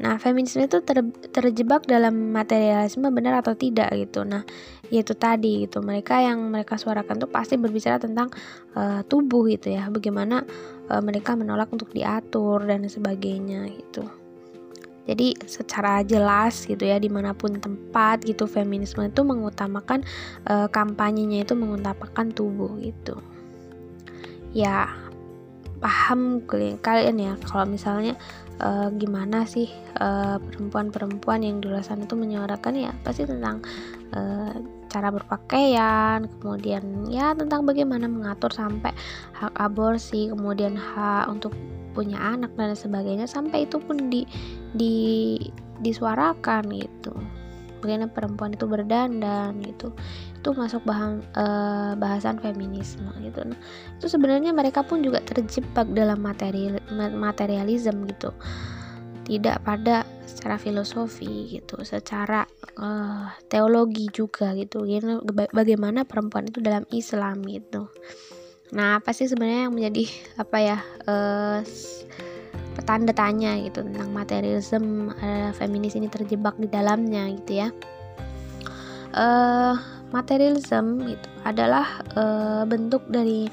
Nah 0.00 0.16
feminisme 0.16 0.64
itu 0.64 0.80
ter, 0.80 1.02
terjebak 1.34 1.84
dalam 1.84 2.32
materialisme 2.32 3.10
benar 3.10 3.42
atau 3.42 3.58
tidak 3.58 3.90
gitu. 3.98 4.22
Nah 4.22 4.46
yaitu 4.88 5.18
tadi 5.18 5.66
gitu. 5.66 5.82
Mereka 5.82 6.22
yang 6.22 6.38
mereka 6.54 6.78
suarakan 6.78 7.18
tuh 7.18 7.30
pasti 7.30 7.58
berbicara 7.58 7.98
tentang 7.98 8.30
uh, 8.78 9.02
tubuh 9.04 9.50
gitu 9.50 9.74
ya. 9.74 9.90
Bagaimana 9.90 10.46
uh, 10.88 11.02
mereka 11.02 11.34
menolak 11.34 11.68
untuk 11.74 11.90
diatur 11.90 12.64
dan 12.64 12.86
sebagainya 12.86 13.66
gitu 13.74 14.19
jadi 15.08 15.32
secara 15.48 16.04
jelas 16.04 16.68
gitu 16.68 16.84
ya 16.84 17.00
di 17.00 17.08
mana 17.08 17.32
pun 17.32 17.56
tempat 17.56 18.22
gitu 18.22 18.44
feminisme 18.44 19.00
itu 19.02 19.20
mengutamakan 19.24 20.04
e, 20.44 20.68
kampanyenya 20.68 21.48
itu 21.48 21.56
mengutamakan 21.56 22.30
tubuh 22.30 22.76
gitu. 22.78 23.18
Ya 24.52 24.92
paham 25.80 26.44
kalian 26.84 27.16
ya 27.16 27.32
kalau 27.48 27.64
misalnya 27.64 28.12
e, 28.60 28.68
gimana 29.00 29.48
sih 29.48 29.72
perempuan 29.96 30.92
perempuan-perempuan 30.92 31.40
yang 31.42 31.56
di 31.64 31.72
luar 31.72 31.82
sana 31.82 32.04
itu 32.04 32.14
menyuarakan 32.14 32.74
ya 32.76 32.92
pasti 33.00 33.24
tentang 33.24 33.64
e, 34.12 34.20
cara 34.90 35.08
berpakaian 35.14 36.26
kemudian 36.42 37.06
ya 37.08 37.32
tentang 37.32 37.62
bagaimana 37.62 38.10
mengatur 38.10 38.50
sampai 38.50 38.90
hak 39.38 39.54
aborsi 39.56 40.28
kemudian 40.28 40.74
hak 40.74 41.30
untuk 41.30 41.54
punya 41.94 42.18
anak 42.18 42.54
dan 42.54 42.74
sebagainya 42.74 43.26
sampai 43.26 43.66
itu 43.66 43.78
pun 43.78 44.10
di 44.10 44.26
di 44.74 45.36
disuarakan 45.80 46.68
gitu. 46.70 47.14
Bagaimana 47.80 48.12
perempuan 48.12 48.52
itu 48.52 48.68
berdandan 48.68 49.56
gitu. 49.64 49.96
Itu 50.36 50.52
masuk 50.52 50.84
bahan, 50.84 51.24
uh, 51.32 51.96
bahasan 51.96 52.36
feminisme 52.36 53.08
gitu. 53.24 53.40
Nah 53.40 53.56
itu 53.96 54.06
sebenarnya 54.08 54.52
mereka 54.52 54.84
pun 54.84 55.00
juga 55.00 55.24
terjebak 55.24 55.88
dalam 55.96 56.20
materi 56.20 56.76
materialisme 56.92 58.04
gitu. 58.12 58.36
Tidak 59.24 59.64
pada 59.64 60.04
secara 60.28 60.60
filosofi 60.60 61.56
gitu 61.56 61.80
secara 61.80 62.44
uh, 62.76 63.32
teologi 63.48 64.12
juga 64.12 64.52
gitu. 64.52 64.84
Gitu 64.84 65.24
bagaimana 65.48 66.04
perempuan 66.04 66.52
itu 66.52 66.60
dalam 66.60 66.84
Islam 66.92 67.40
gitu. 67.48 67.88
Nah, 68.70 69.02
apa 69.02 69.10
sih 69.10 69.26
sebenarnya 69.26 69.66
yang 69.66 69.74
menjadi 69.74 70.04
apa 70.38 70.56
ya 70.62 70.78
uh, 71.10 71.58
tanda 72.86 73.12
tanya 73.12 73.58
gitu 73.60 73.82
tentang 73.82 74.10
materialisme 74.14 75.12
uh, 75.18 75.50
feminis 75.54 75.98
ini 75.98 76.06
terjebak 76.06 76.54
di 76.56 76.70
dalamnya 76.70 77.30
gitu 77.34 77.66
ya? 77.66 77.68
Uh, 79.10 79.74
materialisme 80.10 81.14
itu 81.14 81.28
adalah 81.46 82.02
uh, 82.18 82.62
bentuk 82.66 83.02
dari 83.08 83.48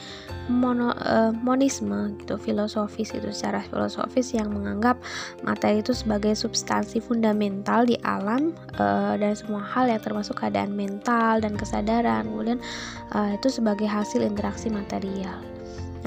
mono, 0.52 0.92
uh, 0.92 1.32
monisme 1.32 2.18
gitu 2.20 2.36
filosofis 2.36 3.14
itu 3.16 3.30
secara 3.32 3.64
filosofis 3.64 4.36
yang 4.36 4.52
menganggap 4.52 4.98
materi 5.46 5.80
itu 5.80 5.94
sebagai 5.94 6.34
substansi 6.36 7.00
fundamental 7.00 7.88
di 7.88 7.96
alam 8.04 8.52
uh, 8.82 9.16
dan 9.16 9.34
semua 9.38 9.64
hal 9.64 9.88
yang 9.88 10.02
termasuk 10.02 10.36
keadaan 10.36 10.74
mental 10.74 11.40
dan 11.40 11.56
kesadaran 11.56 12.28
kemudian 12.28 12.60
uh, 13.16 13.32
itu 13.38 13.48
sebagai 13.48 13.88
hasil 13.88 14.20
interaksi 14.26 14.68
material 14.68 15.57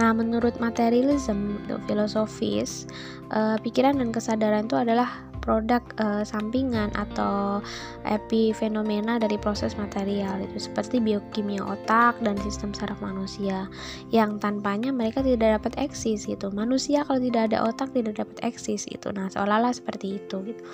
Nah, 0.00 0.16
menurut 0.16 0.56
materialism 0.56 1.60
filosofis, 1.84 2.88
uh, 3.36 3.60
pikiran 3.60 4.00
dan 4.00 4.08
kesadaran 4.16 4.64
itu 4.64 4.80
adalah 4.80 5.28
produk 5.44 5.84
uh, 6.00 6.24
sampingan 6.24 6.88
atau 6.96 7.60
epifenomena 8.08 9.20
dari 9.20 9.36
proses 9.40 9.76
material 9.76 10.40
itu 10.40 10.68
seperti 10.68 11.00
biokimia 11.00 11.64
otak 11.64 12.16
dan 12.20 12.36
sistem 12.44 12.76
saraf 12.76 13.00
manusia 13.00 13.68
yang 14.12 14.36
tanpanya 14.36 14.92
mereka 14.92 15.24
tidak 15.24 15.60
dapat 15.60 15.72
eksis 15.80 16.28
gitu 16.28 16.52
manusia 16.52 17.08
kalau 17.08 17.18
tidak 17.18 17.50
ada 17.50 17.64
otak 17.64 17.88
tidak 17.96 18.20
dapat 18.20 18.36
eksis 18.44 18.84
itu 18.92 19.08
nah 19.16 19.32
seolah-olah 19.32 19.72
seperti 19.72 20.20
itu 20.20 20.36
gitu 20.44 20.64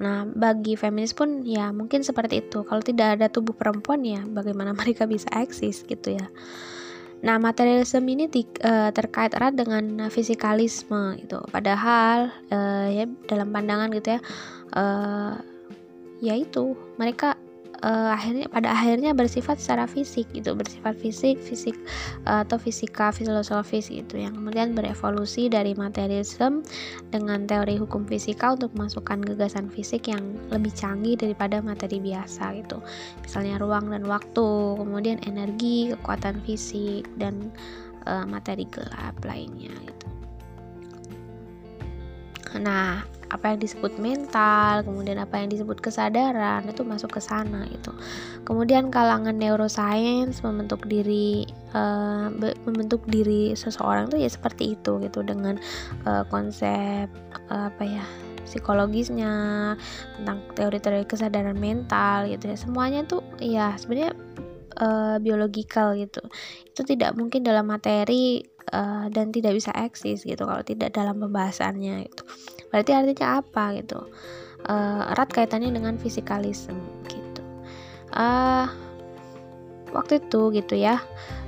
Nah, 0.00 0.24
bagi 0.24 0.80
feminis 0.80 1.12
pun 1.12 1.44
ya 1.44 1.76
mungkin 1.76 2.00
seperti 2.00 2.40
itu. 2.40 2.64
Kalau 2.64 2.80
tidak 2.80 3.20
ada 3.20 3.28
tubuh 3.28 3.52
perempuan 3.52 4.00
ya 4.00 4.24
bagaimana 4.24 4.72
mereka 4.80 5.04
bisa 5.04 5.28
eksis 5.36 5.84
gitu 5.84 6.16
ya. 6.16 6.26
Nah, 7.20 7.36
materialisme 7.36 8.08
ini 8.08 8.32
di, 8.32 8.48
uh, 8.64 8.88
terkait 8.96 9.36
erat 9.36 9.52
dengan 9.52 10.08
fisikalisme 10.08 11.20
itu. 11.20 11.36
Padahal 11.52 12.32
uh, 12.48 12.88
ya 12.88 13.04
dalam 13.28 13.52
pandangan 13.52 13.92
gitu 13.92 14.16
ya, 14.16 14.20
uh, 14.72 15.36
ya 16.24 16.34
itu 16.36 16.72
mereka 16.96 17.36
uh, 17.82 18.12
akhirnya 18.14 18.46
pada 18.48 18.72
akhirnya 18.72 19.12
bersifat 19.16 19.60
secara 19.60 19.84
fisik 19.88 20.28
gitu 20.32 20.52
bersifat 20.56 20.96
fisik 20.96 21.40
fisik 21.40 21.76
uh, 22.28 22.44
atau 22.44 22.56
fisika 22.60 23.12
filosofis 23.12 23.88
gitu 23.88 24.20
yang 24.20 24.36
kemudian 24.36 24.72
berevolusi 24.76 25.48
dari 25.48 25.72
materialisme 25.76 26.64
dengan 27.10 27.44
teori 27.48 27.80
hukum 27.80 28.04
fisika 28.06 28.54
untuk 28.54 28.72
memasukkan 28.76 29.24
gagasan 29.34 29.68
fisik 29.68 30.08
yang 30.08 30.22
lebih 30.52 30.72
canggih 30.72 31.16
daripada 31.16 31.60
materi 31.60 31.98
biasa 32.00 32.56
gitu. 32.60 32.78
Misalnya 33.24 33.60
ruang 33.60 33.90
dan 33.90 34.04
waktu 34.06 34.46
kemudian 34.76 35.18
energi 35.24 35.92
kekuatan 35.96 36.40
fisik 36.44 37.08
dan 37.16 37.50
uh, 38.06 38.24
materi 38.24 38.68
gelap 38.68 39.16
lainnya 39.24 39.72
gitu. 39.84 40.06
Nah 42.60 43.19
apa 43.30 43.54
yang 43.54 43.62
disebut 43.62 43.94
mental, 44.02 44.82
kemudian 44.82 45.22
apa 45.22 45.38
yang 45.38 45.48
disebut 45.48 45.78
kesadaran 45.78 46.66
itu 46.66 46.82
masuk 46.82 47.14
ke 47.14 47.20
sana 47.22 47.62
itu. 47.70 47.94
Kemudian 48.42 48.90
kalangan 48.90 49.38
neuroscience 49.38 50.42
membentuk 50.42 50.82
diri 50.90 51.46
uh, 51.72 52.28
membentuk 52.66 53.06
diri 53.06 53.54
seseorang 53.54 54.10
itu 54.10 54.26
ya 54.26 54.30
seperti 54.30 54.74
itu 54.74 54.98
gitu 54.98 55.22
dengan 55.22 55.62
uh, 56.04 56.26
konsep 56.26 57.06
uh, 57.54 57.70
apa 57.70 57.84
ya 57.86 58.04
psikologisnya 58.50 59.30
tentang 60.18 60.42
teori-teori 60.58 61.06
kesadaran 61.06 61.54
mental 61.54 62.26
gitu 62.26 62.50
ya 62.50 62.58
semuanya 62.58 63.06
tuh 63.06 63.22
ya 63.38 63.78
sebenarnya 63.78 64.10
uh, 64.78 65.16
biologikal 65.18 65.96
gitu. 65.98 66.22
Itu 66.68 66.86
tidak 66.86 67.18
mungkin 67.18 67.42
dalam 67.42 67.66
materi 67.66 68.44
uh, 68.70 69.10
dan 69.10 69.34
tidak 69.34 69.58
bisa 69.58 69.74
eksis 69.74 70.22
gitu 70.22 70.46
kalau 70.46 70.62
tidak 70.62 70.94
dalam 70.94 71.18
pembahasannya 71.18 72.06
itu 72.06 72.22
berarti 72.70 72.90
artinya 72.94 73.42
apa 73.42 73.64
gitu? 73.82 74.06
Uh, 74.68 75.08
erat 75.16 75.32
kaitannya 75.32 75.72
dengan 75.72 75.96
fisikalisme 75.96 76.76
gitu. 77.08 77.42
Uh, 78.12 78.68
waktu 79.90 80.22
itu 80.22 80.54
gitu 80.54 80.74
ya 80.78 81.02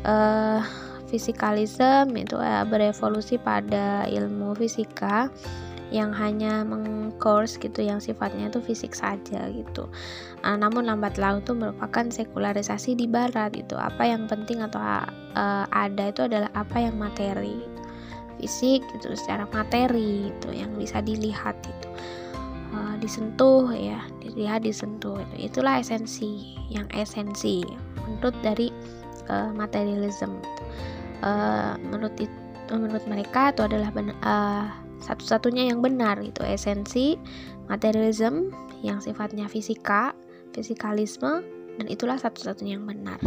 uh, 0.06 0.62
fisikalisme 1.06 2.16
itu 2.16 2.34
uh, 2.40 2.64
berevolusi 2.66 3.36
pada 3.38 4.08
ilmu 4.08 4.56
fisika 4.56 5.30
yang 5.92 6.08
hanya 6.16 6.64
mengkurs 6.64 7.60
gitu 7.60 7.84
yang 7.84 8.00
sifatnya 8.00 8.48
itu 8.48 8.64
fisik 8.64 8.96
saja 8.96 9.52
gitu. 9.52 9.92
Uh, 10.42 10.58
namun 10.58 10.90
lambat 10.90 11.22
laun 11.22 11.38
itu 11.38 11.54
merupakan 11.54 12.02
sekularisasi 12.10 12.98
di 12.98 13.06
barat 13.06 13.54
itu. 13.54 13.78
Apa 13.78 14.10
yang 14.10 14.26
penting 14.26 14.58
atau 14.58 14.82
uh, 14.82 15.64
ada 15.70 16.10
itu 16.10 16.26
adalah 16.26 16.50
apa 16.58 16.82
yang 16.82 16.98
materi. 16.98 17.62
Fisik 18.42 18.82
gitu 18.98 19.14
secara 19.14 19.46
materi 19.54 20.34
itu 20.34 20.50
yang 20.50 20.74
bisa 20.74 20.98
dilihat 20.98 21.54
itu. 21.62 21.88
Uh, 22.74 22.98
disentuh 22.98 23.70
ya, 23.70 24.02
dilihat 24.18 24.66
disentuh 24.66 25.22
itu. 25.30 25.46
Itulah 25.46 25.78
esensi 25.78 26.58
yang 26.66 26.90
esensi 26.90 27.62
menurut 28.02 28.34
dari 28.42 28.74
uh, 29.30 29.54
materialism. 29.54 30.42
Uh, 31.22 31.78
menurut 31.86 32.18
itu, 32.18 32.34
menurut 32.74 33.06
mereka 33.06 33.54
itu 33.54 33.62
adalah 33.62 33.94
uh, 34.26 34.66
satu-satunya 34.98 35.70
yang 35.70 35.78
benar 35.78 36.18
itu 36.18 36.42
esensi 36.42 37.14
materialism 37.70 38.50
yang 38.82 38.98
sifatnya 38.98 39.46
fisika, 39.46 40.10
fisikalisme 40.52 41.42
dan 41.80 41.86
itulah 41.88 42.20
satu-satunya 42.20 42.76
yang 42.78 42.86
benar. 42.86 43.18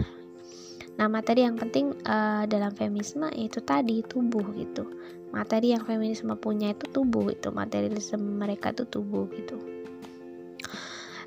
Nah, 0.95 1.11
materi 1.11 1.43
yang 1.43 1.59
penting 1.59 1.91
uh, 2.07 2.47
dalam 2.47 2.71
feminisme 2.71 3.27
itu 3.35 3.59
tadi 3.59 3.99
tubuh 4.05 4.45
gitu. 4.55 4.87
Materi 5.35 5.75
yang 5.75 5.83
feminisme 5.83 6.31
punya 6.39 6.71
itu 6.71 6.87
tubuh 6.87 7.27
itu, 7.33 7.51
materialisme 7.51 8.21
mereka 8.39 8.71
itu 8.71 8.87
tubuh 8.87 9.27
gitu 9.35 9.59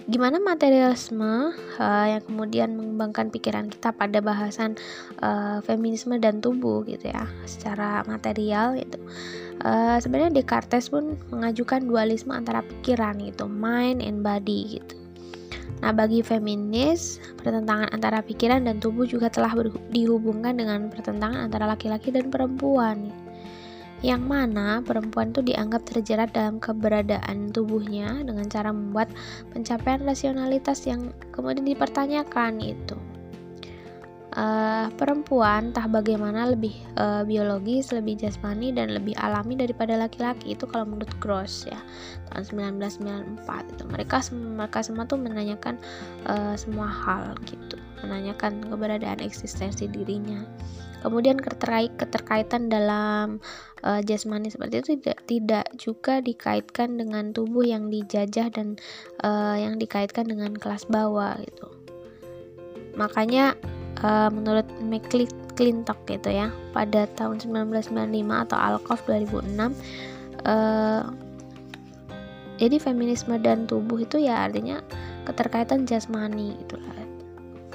gimana 0.09 0.41
materialisme 0.41 1.53
uh, 1.77 2.07
yang 2.09 2.25
kemudian 2.25 2.81
mengembangkan 2.81 3.29
pikiran 3.29 3.69
kita 3.69 3.93
pada 3.93 4.25
bahasan 4.25 4.81
uh, 5.21 5.61
feminisme 5.61 6.17
dan 6.17 6.41
tubuh 6.41 6.81
gitu 6.89 7.13
ya 7.13 7.29
secara 7.45 8.01
material 8.09 8.73
itu 8.81 8.97
uh, 9.61 10.01
sebenarnya 10.01 10.41
Descartes 10.41 10.89
pun 10.89 11.21
mengajukan 11.29 11.85
dualisme 11.85 12.33
antara 12.33 12.65
pikiran 12.65 13.21
gitu 13.21 13.53
mind 13.53 14.01
and 14.01 14.25
body 14.25 14.81
gitu 14.81 14.98
Nah, 15.79 15.95
bagi 15.95 16.27
feminis, 16.27 17.23
pertentangan 17.39 17.89
antara 17.95 18.19
pikiran 18.19 18.67
dan 18.67 18.83
tubuh 18.83 19.07
juga 19.07 19.31
telah 19.31 19.55
dihubungkan 19.95 20.59
dengan 20.59 20.91
pertentangan 20.91 21.47
antara 21.47 21.71
laki-laki 21.71 22.11
dan 22.11 22.29
perempuan 22.29 23.15
yang 23.99 24.31
mana 24.31 24.79
perempuan 24.87 25.35
itu 25.35 25.43
dianggap 25.43 25.83
terjerat 25.83 26.31
dalam 26.31 26.63
keberadaan 26.63 27.51
tubuhnya 27.51 28.23
dengan 28.23 28.47
cara 28.47 28.71
membuat 28.71 29.11
pencapaian 29.51 30.07
rasionalitas 30.07 30.87
yang 30.87 31.11
kemudian 31.35 31.67
dipertanyakan 31.67 32.63
itu. 32.63 32.95
Uh, 34.39 34.87
perempuan 34.95 35.75
entah 35.75 35.91
bagaimana 35.91 36.47
lebih 36.47 36.71
uh, 36.95 37.27
biologis, 37.27 37.91
lebih 37.91 38.23
jasmani 38.23 38.71
dan 38.71 38.95
lebih 38.95 39.11
alami 39.19 39.59
daripada 39.59 39.99
laki-laki. 39.99 40.55
Itu 40.55 40.71
kalau 40.71 40.87
menurut 40.87 41.11
Gross 41.19 41.67
ya. 41.67 41.83
Tahun 42.31 42.47
1994 42.47 43.75
itu. 43.75 43.83
Mereka 43.91 44.31
mereka 44.31 44.79
semua 44.87 45.11
tuh 45.11 45.19
menanyakan 45.19 45.83
uh, 46.31 46.55
semua 46.55 46.87
hal 46.87 47.35
gitu. 47.51 47.83
Menanyakan 48.07 48.63
keberadaan 48.63 49.19
eksistensi 49.27 49.91
dirinya. 49.91 50.47
Kemudian 51.03 51.43
keterkait 51.43 51.99
keterkaitan 51.99 52.71
dalam 52.71 53.43
uh, 53.83 53.99
jasmani 54.07 54.55
seperti 54.55 54.75
itu 54.79 54.89
tidak 55.03 55.19
tidak 55.27 55.67
juga 55.75 56.23
dikaitkan 56.23 56.95
dengan 56.95 57.35
tubuh 57.35 57.67
yang 57.67 57.91
dijajah 57.91 58.55
dan 58.55 58.79
uh, 59.19 59.59
yang 59.59 59.83
dikaitkan 59.83 60.31
dengan 60.31 60.55
kelas 60.55 60.87
bawah 60.87 61.35
gitu. 61.43 61.75
Makanya 62.95 63.55
uh, 64.03 64.31
menurut 64.31 64.67
McClintock 64.83 65.99
gitu 66.07 66.29
ya 66.31 66.53
pada 66.73 67.07
tahun 67.19 67.43
1995 67.43 68.45
atau 68.49 68.57
Alkov 68.59 68.99
2006 69.07 69.75
uh, 70.47 71.03
jadi 72.59 72.77
feminisme 72.83 73.39
dan 73.39 73.71
tubuh 73.71 74.03
itu 74.03 74.19
ya 74.19 74.51
artinya 74.51 74.83
keterkaitan 75.23 75.87
jasmani 75.87 76.59
gitu 76.65 76.79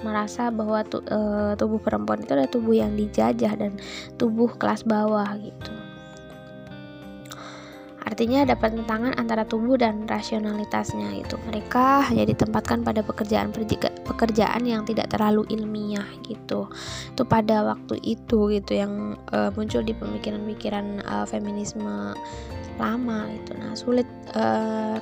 merasa 0.03 0.51
bahwa 0.51 0.83
tu, 0.83 0.99
e, 1.07 1.19
tubuh 1.55 1.79
perempuan 1.79 2.21
itu 2.21 2.35
adalah 2.35 2.51
tubuh 2.51 2.75
yang 2.75 2.93
dijajah 2.93 3.55
dan 3.55 3.79
tubuh 4.19 4.51
kelas 4.59 4.83
bawah 4.83 5.31
gitu. 5.39 5.71
Artinya 8.13 8.45
ada 8.45 8.53
pertentangan 8.53 9.17
antara 9.17 9.41
tubuh 9.41 9.73
dan 9.73 10.05
rasionalitasnya 10.05 11.17
itu. 11.17 11.33
Mereka 11.49 12.13
hanya 12.13 12.29
ditempatkan 12.29 12.85
pada 12.85 13.01
pekerjaan 13.01 13.49
pekerjaan 14.05 14.61
yang 14.69 14.85
tidak 14.85 15.09
terlalu 15.09 15.49
ilmiah 15.49 16.05
gitu. 16.21 16.69
Itu 17.09 17.25
pada 17.25 17.65
waktu 17.73 17.97
itu 18.05 18.53
gitu 18.53 18.71
yang 18.77 19.17
e, 19.33 19.49
muncul 19.57 19.81
di 19.81 19.97
pemikiran-pemikiran 19.97 21.01
e, 21.01 21.15
feminisme 21.25 22.13
lama 22.77 23.33
itu. 23.33 23.51
Nah, 23.57 23.73
sulit 23.73 24.05
e, 24.29 24.45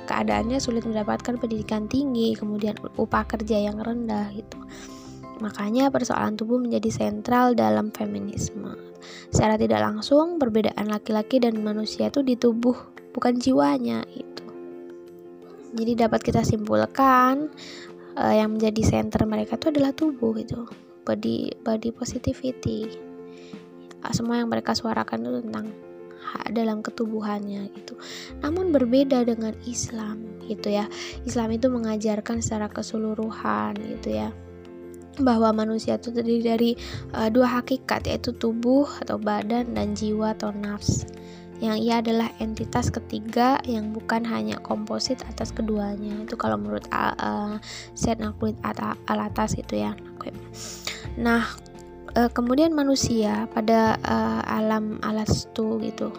keadaannya 0.08 0.56
sulit 0.56 0.88
mendapatkan 0.88 1.36
pendidikan 1.36 1.92
tinggi, 1.92 2.32
kemudian 2.32 2.80
upah 2.96 3.28
kerja 3.28 3.60
yang 3.60 3.76
rendah 3.76 4.32
gitu. 4.32 4.56
Makanya 5.44 5.92
persoalan 5.92 6.40
tubuh 6.40 6.56
menjadi 6.56 6.88
sentral 6.88 7.52
dalam 7.52 7.92
feminisme. 7.92 8.72
Secara 9.32 9.58
tidak 9.58 9.82
langsung, 9.82 10.38
perbedaan 10.38 10.86
laki-laki 10.86 11.42
dan 11.42 11.58
manusia 11.60 12.12
itu 12.12 12.22
di 12.22 12.38
tubuh, 12.38 12.91
bukan 13.12 13.38
jiwanya 13.38 14.04
itu. 14.12 14.44
Jadi 15.72 15.92
dapat 15.96 16.20
kita 16.20 16.44
simpulkan 16.44 17.48
uh, 18.16 18.34
yang 18.34 18.56
menjadi 18.56 18.82
center 18.84 19.24
mereka 19.24 19.56
itu 19.56 19.72
adalah 19.72 19.92
tubuh 19.96 20.36
gitu. 20.36 20.68
Body 21.04 21.52
body 21.64 21.90
positivity. 21.92 22.92
Uh, 24.04 24.12
semua 24.12 24.40
yang 24.40 24.52
mereka 24.52 24.76
suarakan 24.76 25.24
itu 25.24 25.40
tentang 25.48 25.66
hak 26.22 26.52
dalam 26.52 26.84
ketubuhannya 26.84 27.72
gitu. 27.72 27.96
Namun 28.44 28.72
berbeda 28.72 29.24
dengan 29.24 29.56
Islam 29.64 30.44
gitu 30.48 30.68
ya. 30.72 30.88
Islam 31.24 31.56
itu 31.56 31.72
mengajarkan 31.72 32.44
secara 32.44 32.68
keseluruhan 32.68 33.76
gitu 33.80 34.16
ya 34.16 34.30
bahwa 35.20 35.52
manusia 35.52 36.00
itu 36.00 36.08
terdiri 36.08 36.40
dari 36.40 36.70
uh, 37.12 37.28
dua 37.28 37.60
hakikat 37.60 38.08
yaitu 38.08 38.32
tubuh 38.32 38.88
atau 39.04 39.20
badan 39.20 39.76
dan 39.76 39.92
jiwa 39.92 40.32
atau 40.32 40.56
nafs 40.56 41.04
yang 41.62 41.78
ia 41.78 42.02
adalah 42.02 42.26
entitas 42.42 42.90
ketiga 42.90 43.62
yang 43.62 43.94
bukan 43.94 44.26
hanya 44.26 44.58
komposit 44.66 45.22
atas 45.30 45.54
keduanya. 45.54 46.26
Itu 46.26 46.34
kalau 46.34 46.58
menurut 46.58 46.82
uh, 46.90 47.62
set 47.94 48.18
Nakulit 48.18 48.58
al 48.66 49.18
atas 49.22 49.54
itu 49.54 49.78
ya 49.78 49.94
nah 51.18 51.44
uh, 52.16 52.30
kemudian 52.32 52.72
manusia 52.72 53.50
pada 53.52 54.00
uh, 54.06 54.40
alam 54.46 54.96
alastu 55.04 55.82
gitu 55.82 56.12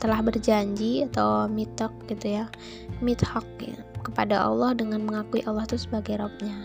telah 0.00 0.24
berjanji 0.24 1.04
atau 1.12 1.44
mitok 1.44 1.92
gitu 2.08 2.40
ya 2.40 2.44
mithak 3.04 3.44
ya, 3.60 3.76
kepada 4.00 4.40
Allah 4.48 4.72
dengan 4.72 5.04
mengakui 5.04 5.44
Allah 5.44 5.68
itu 5.68 5.76
sebagai 5.76 6.16
Robnya 6.18 6.56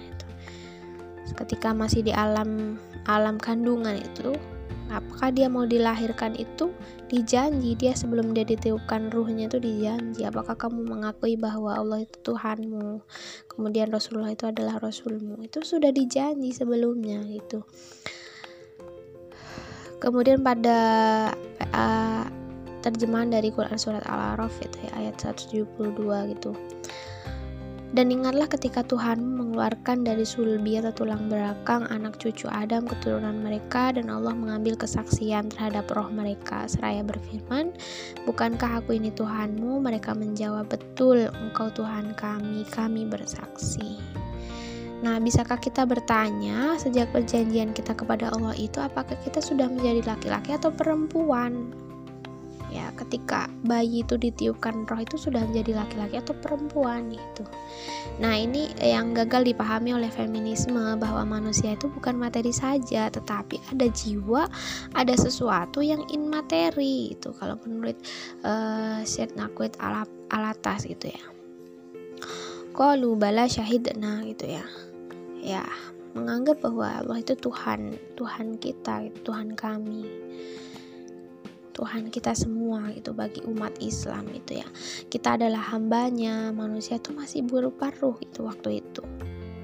ketika 1.36 1.76
masih 1.76 2.06
di 2.06 2.16
alam 2.16 2.80
alam 3.12 3.36
kandungan 3.36 4.00
itu 4.00 4.32
apakah 4.94 5.34
dia 5.34 5.50
mau 5.50 5.66
dilahirkan 5.66 6.38
itu 6.38 6.74
dijanji 7.10 7.74
dia 7.74 7.94
sebelum 7.98 8.34
dia 8.34 8.46
ditiupkan 8.46 9.10
ruhnya 9.10 9.50
itu 9.50 9.58
dijanji 9.58 10.26
apakah 10.26 10.54
kamu 10.58 10.86
mengakui 10.86 11.38
bahwa 11.38 11.74
Allah 11.78 12.04
itu 12.06 12.18
Tuhanmu? 12.22 13.02
Kemudian 13.50 13.90
Rasulullah 13.90 14.34
itu 14.34 14.46
adalah 14.50 14.78
Rasulmu. 14.78 15.42
Itu 15.42 15.66
sudah 15.66 15.90
dijanji 15.90 16.54
sebelumnya 16.54 17.22
itu 17.26 17.66
kemudian 20.06 20.44
pada 20.44 20.80
uh, 21.74 22.26
terjemahan 22.86 23.34
dari 23.34 23.50
Quran 23.50 23.80
surat 23.80 24.06
Al-Araf 24.06 24.54
itu 24.62 24.78
ya 24.86 24.92
ayat 25.02 25.16
172 25.18 25.66
gitu 26.38 26.54
dan 27.94 28.10
ingatlah 28.10 28.50
ketika 28.50 28.82
Tuhan 28.82 29.22
mengeluarkan 29.22 30.02
dari 30.02 30.26
sulbi 30.26 30.82
atau 30.82 30.92
tulang 30.92 31.30
belakang 31.30 31.86
anak 31.94 32.18
cucu 32.18 32.50
Adam 32.50 32.90
keturunan 32.90 33.38
mereka 33.46 33.94
dan 33.94 34.10
Allah 34.10 34.34
mengambil 34.34 34.74
kesaksian 34.74 35.54
terhadap 35.54 35.86
roh 35.94 36.10
mereka 36.10 36.66
seraya 36.66 37.06
berfirman, 37.06 37.76
Bukankah 38.26 38.82
aku 38.82 38.98
ini 38.98 39.14
Tuhanmu? 39.14 39.80
Mereka 39.86 40.18
menjawab, 40.18 40.66
Betul, 40.68 41.30
engkau 41.30 41.70
Tuhan 41.70 42.18
kami, 42.18 42.66
kami 42.74 43.06
bersaksi. 43.06 44.02
Nah, 45.06 45.22
bisakah 45.22 45.62
kita 45.62 45.86
bertanya 45.86 46.82
sejak 46.82 47.14
perjanjian 47.14 47.78
kita 47.78 47.94
kepada 47.94 48.34
Allah 48.34 48.58
itu 48.58 48.82
apakah 48.82 49.14
kita 49.22 49.38
sudah 49.38 49.70
menjadi 49.70 50.02
laki-laki 50.18 50.58
atau 50.58 50.74
perempuan? 50.74 51.85
Ya 52.74 52.90
ketika 52.98 53.48
bayi 53.64 54.02
itu 54.02 54.18
ditiupkan 54.18 54.86
roh 54.90 55.00
itu 55.02 55.16
sudah 55.16 55.42
menjadi 55.46 55.78
laki-laki 55.78 56.18
atau 56.20 56.34
perempuan 56.38 57.14
gitu. 57.14 57.44
Nah 58.18 58.36
ini 58.36 58.72
yang 58.80 59.12
gagal 59.12 59.46
dipahami 59.46 59.94
oleh 59.96 60.10
feminisme 60.10 60.98
bahwa 60.98 61.24
manusia 61.28 61.76
itu 61.76 61.92
bukan 61.92 62.16
materi 62.16 62.52
saja 62.56 63.12
tetapi 63.12 63.60
ada 63.74 63.88
jiwa 63.92 64.48
ada 64.96 65.14
sesuatu 65.14 65.84
yang 65.84 66.02
inmateri 66.10 67.14
itu 67.14 67.32
kalau 67.36 67.60
menurut 67.68 67.98
uh, 68.44 69.04
Syed 69.04 69.36
Nakwit 69.36 69.76
Alap, 69.78 70.10
Alatas 70.32 70.88
gitu 70.88 71.12
ya. 71.12 71.24
Qalu 72.76 73.16
bala 73.16 73.48
syahidna 73.48 74.24
gitu 74.28 74.52
ya. 74.52 74.66
Ya 75.40 75.64
menganggap 76.16 76.64
bahwa 76.64 77.04
Allah 77.04 77.20
itu 77.20 77.36
Tuhan 77.36 78.00
Tuhan 78.16 78.56
kita 78.56 79.12
Tuhan 79.28 79.54
kami 79.60 80.08
Tuhan 81.76 82.08
kita 82.08 82.32
semua 82.32 82.88
itu 82.96 83.12
bagi 83.12 83.44
umat 83.44 83.76
Islam 83.84 84.32
itu 84.32 84.64
ya. 84.64 84.68
Kita 85.12 85.36
adalah 85.36 85.76
hambanya 85.76 86.56
manusia 86.56 86.96
itu 86.96 87.12
masih 87.12 87.44
berupa 87.44 87.92
ruh 88.00 88.16
itu 88.24 88.48
waktu 88.48 88.80
itu. 88.80 89.04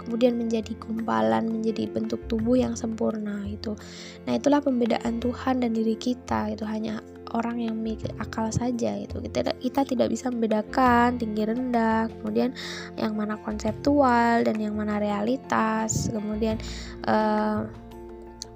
Kemudian 0.02 0.36
menjadi 0.36 0.74
gumpalan 0.82 1.46
menjadi 1.46 1.86
bentuk 1.86 2.26
tubuh 2.26 2.58
yang 2.58 2.74
sempurna 2.74 3.46
itu 3.46 3.78
nah 4.26 4.34
itulah 4.34 4.58
pembedaan 4.58 5.22
Tuhan 5.22 5.62
dan 5.62 5.78
diri 5.78 5.94
kita 5.94 6.58
itu 6.58 6.66
hanya 6.66 7.06
orang 7.32 7.64
yang 7.64 7.80
memiliki 7.80 8.12
akal 8.20 8.52
saja 8.52 8.98
itu 8.98 9.22
kita 9.24 9.56
kita 9.62 9.82
tidak 9.88 10.08
bisa 10.12 10.28
membedakan 10.28 11.16
tinggi 11.16 11.48
rendah 11.48 12.12
kemudian 12.20 12.52
yang 13.00 13.16
mana 13.16 13.40
konseptual 13.40 14.44
dan 14.44 14.56
yang 14.60 14.76
mana 14.76 15.00
realitas 15.00 16.12
kemudian 16.12 16.60
uh, 17.08 17.64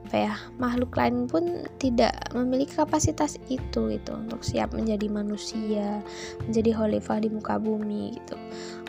apa 0.06 0.32
ya 0.32 0.36
makhluk 0.62 0.94
lain 0.94 1.26
pun 1.26 1.66
tidak 1.82 2.14
memiliki 2.38 2.78
kapasitas 2.78 3.42
itu 3.50 3.90
gitu 3.90 4.14
untuk 4.14 4.46
siap 4.46 4.70
menjadi 4.78 5.10
manusia 5.10 6.06
menjadi 6.46 6.78
khalifah 6.78 7.18
di 7.26 7.34
muka 7.34 7.58
bumi 7.58 8.14
gitu. 8.22 8.38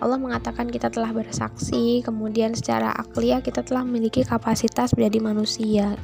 Allah 0.05 0.21
mengatakan 0.21 0.69
kita 0.69 0.93
telah 0.93 1.17
bersaksi 1.17 2.05
kemudian 2.05 2.53
secara 2.53 2.93
akliah 2.93 3.41
kita 3.41 3.65
telah 3.65 3.81
memiliki 3.81 4.21
kapasitas 4.29 4.93
menjadi 4.93 5.19
manusia. 5.25 5.97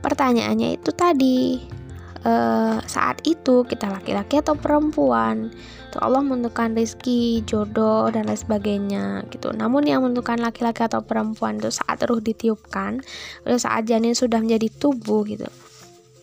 Pertanyaannya 0.00 0.80
itu 0.80 0.90
tadi 0.96 1.60
uh, 2.24 2.78
saat 2.86 3.22
itu 3.26 3.66
kita 3.68 3.90
laki-laki 3.90 4.40
atau 4.40 4.56
perempuan 4.56 5.52
Tuh 5.88 6.04
Allah 6.04 6.20
menentukan 6.20 6.76
rezeki, 6.76 7.48
jodoh 7.48 8.12
dan 8.12 8.28
lain 8.28 8.36
sebagainya 8.36 9.24
gitu. 9.32 9.56
Namun 9.56 9.88
yang 9.88 10.04
menentukan 10.04 10.36
laki-laki 10.36 10.84
atau 10.84 11.00
perempuan 11.00 11.56
itu 11.56 11.72
saat 11.72 12.04
ruh 12.04 12.20
ditiupkan, 12.20 13.00
atau 13.48 13.58
saat 13.58 13.88
janin 13.88 14.12
sudah 14.12 14.44
menjadi 14.44 14.68
tubuh 14.68 15.24
gitu. 15.24 15.48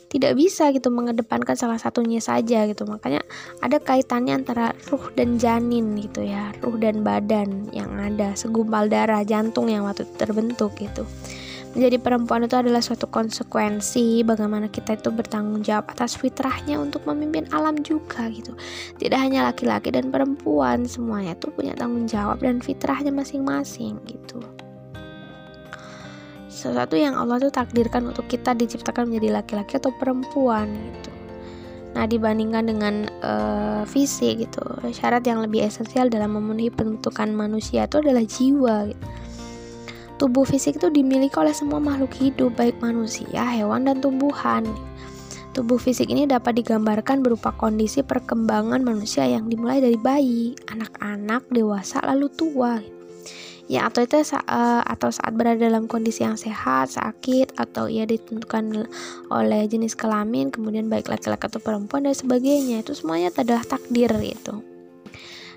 Tidak 0.05 0.31
bisa 0.37 0.69
gitu 0.69 0.93
mengedepankan 0.93 1.57
salah 1.57 1.81
satunya 1.81 2.21
saja 2.21 2.69
gitu. 2.69 2.85
Makanya 2.85 3.25
ada 3.59 3.81
kaitannya 3.81 4.37
antara 4.37 4.71
ruh 4.93 5.09
dan 5.17 5.41
janin 5.41 5.97
gitu 5.97 6.21
ya, 6.21 6.53
ruh 6.61 6.77
dan 6.77 7.01
badan 7.01 7.73
yang 7.73 7.89
ada, 7.97 8.37
segumpal 8.37 8.85
darah, 8.85 9.25
jantung 9.25 9.65
yang 9.65 9.89
waktu 9.89 10.05
terbentuk 10.21 10.77
gitu 10.77 11.09
menjadi 11.75 11.99
perempuan 11.99 12.47
itu 12.47 12.55
adalah 12.55 12.79
suatu 12.79 13.11
konsekuensi 13.11 14.23
bagaimana 14.23 14.71
kita 14.71 14.95
itu 14.95 15.11
bertanggung 15.11 15.59
jawab 15.59 15.91
atas 15.91 16.15
fitrahnya 16.15 16.79
untuk 16.79 17.03
memimpin 17.03 17.51
alam 17.51 17.83
juga 17.83 18.31
gitu. 18.31 18.55
Tidak 18.95 19.19
hanya 19.19 19.51
laki-laki 19.51 19.91
dan 19.91 20.07
perempuan 20.07 20.87
semuanya 20.87 21.35
itu 21.35 21.51
punya 21.51 21.75
tanggung 21.75 22.07
jawab 22.07 22.39
dan 22.39 22.63
fitrahnya 22.63 23.11
masing-masing 23.11 23.99
gitu. 24.07 24.39
Sesuatu 26.47 26.95
yang 26.95 27.19
Allah 27.19 27.43
tuh 27.43 27.51
takdirkan 27.51 28.07
untuk 28.07 28.31
kita 28.31 28.55
diciptakan 28.55 29.11
menjadi 29.11 29.43
laki-laki 29.43 29.75
atau 29.75 29.91
perempuan 29.91 30.71
gitu. 30.71 31.11
Nah, 31.91 32.07
dibandingkan 32.07 32.63
dengan 32.71 33.07
uh, 33.23 33.83
fisik 33.87 34.47
gitu, 34.47 34.63
syarat 34.95 35.23
yang 35.27 35.43
lebih 35.43 35.63
esensial 35.63 36.07
dalam 36.07 36.35
memenuhi 36.35 36.71
pembentukan 36.71 37.31
manusia 37.35 37.87
itu 37.87 37.99
adalah 37.99 38.23
jiwa. 38.23 38.75
Gitu 38.91 39.07
Tubuh 40.15 40.47
fisik 40.47 40.79
itu 40.79 40.87
dimiliki 40.87 41.35
oleh 41.35 41.51
semua 41.51 41.83
makhluk 41.83 42.15
hidup, 42.15 42.55
baik 42.55 42.79
manusia, 42.79 43.43
hewan, 43.43 43.83
dan 43.83 43.99
tumbuhan. 43.99 44.63
Tubuh 45.51 45.79
fisik 45.79 46.11
ini 46.11 46.23
dapat 46.23 46.59
digambarkan 46.59 47.23
berupa 47.23 47.51
kondisi 47.55 48.03
perkembangan 48.03 48.83
manusia 48.83 49.27
yang 49.27 49.51
dimulai 49.51 49.83
dari 49.83 49.99
bayi, 49.99 50.55
anak-anak, 50.71 51.47
dewasa, 51.51 51.99
lalu 52.03 52.27
tua. 52.31 52.79
Ya, 53.65 53.89
atau 53.89 54.05
itu 54.05 54.19
uh, 54.19 54.83
atau 54.85 55.09
saat 55.09 55.33
berada 55.33 55.57
dalam 55.57 55.89
kondisi 55.89 56.21
yang 56.21 56.37
sehat, 56.37 56.95
sakit, 56.95 57.57
atau 57.57 57.89
ia 57.89 58.05
ditentukan 58.05 58.87
oleh 59.33 59.61
jenis 59.65 59.97
kelamin, 59.97 60.51
kemudian 60.53 60.85
baik 60.91 61.07
laki-laki 61.07 61.49
atau 61.49 61.63
perempuan 61.63 62.05
dan 62.05 62.13
sebagainya. 62.13 62.83
Itu 62.83 62.93
semuanya 62.93 63.33
adalah 63.33 63.65
takdir 63.65 64.11
itu. 64.21 64.74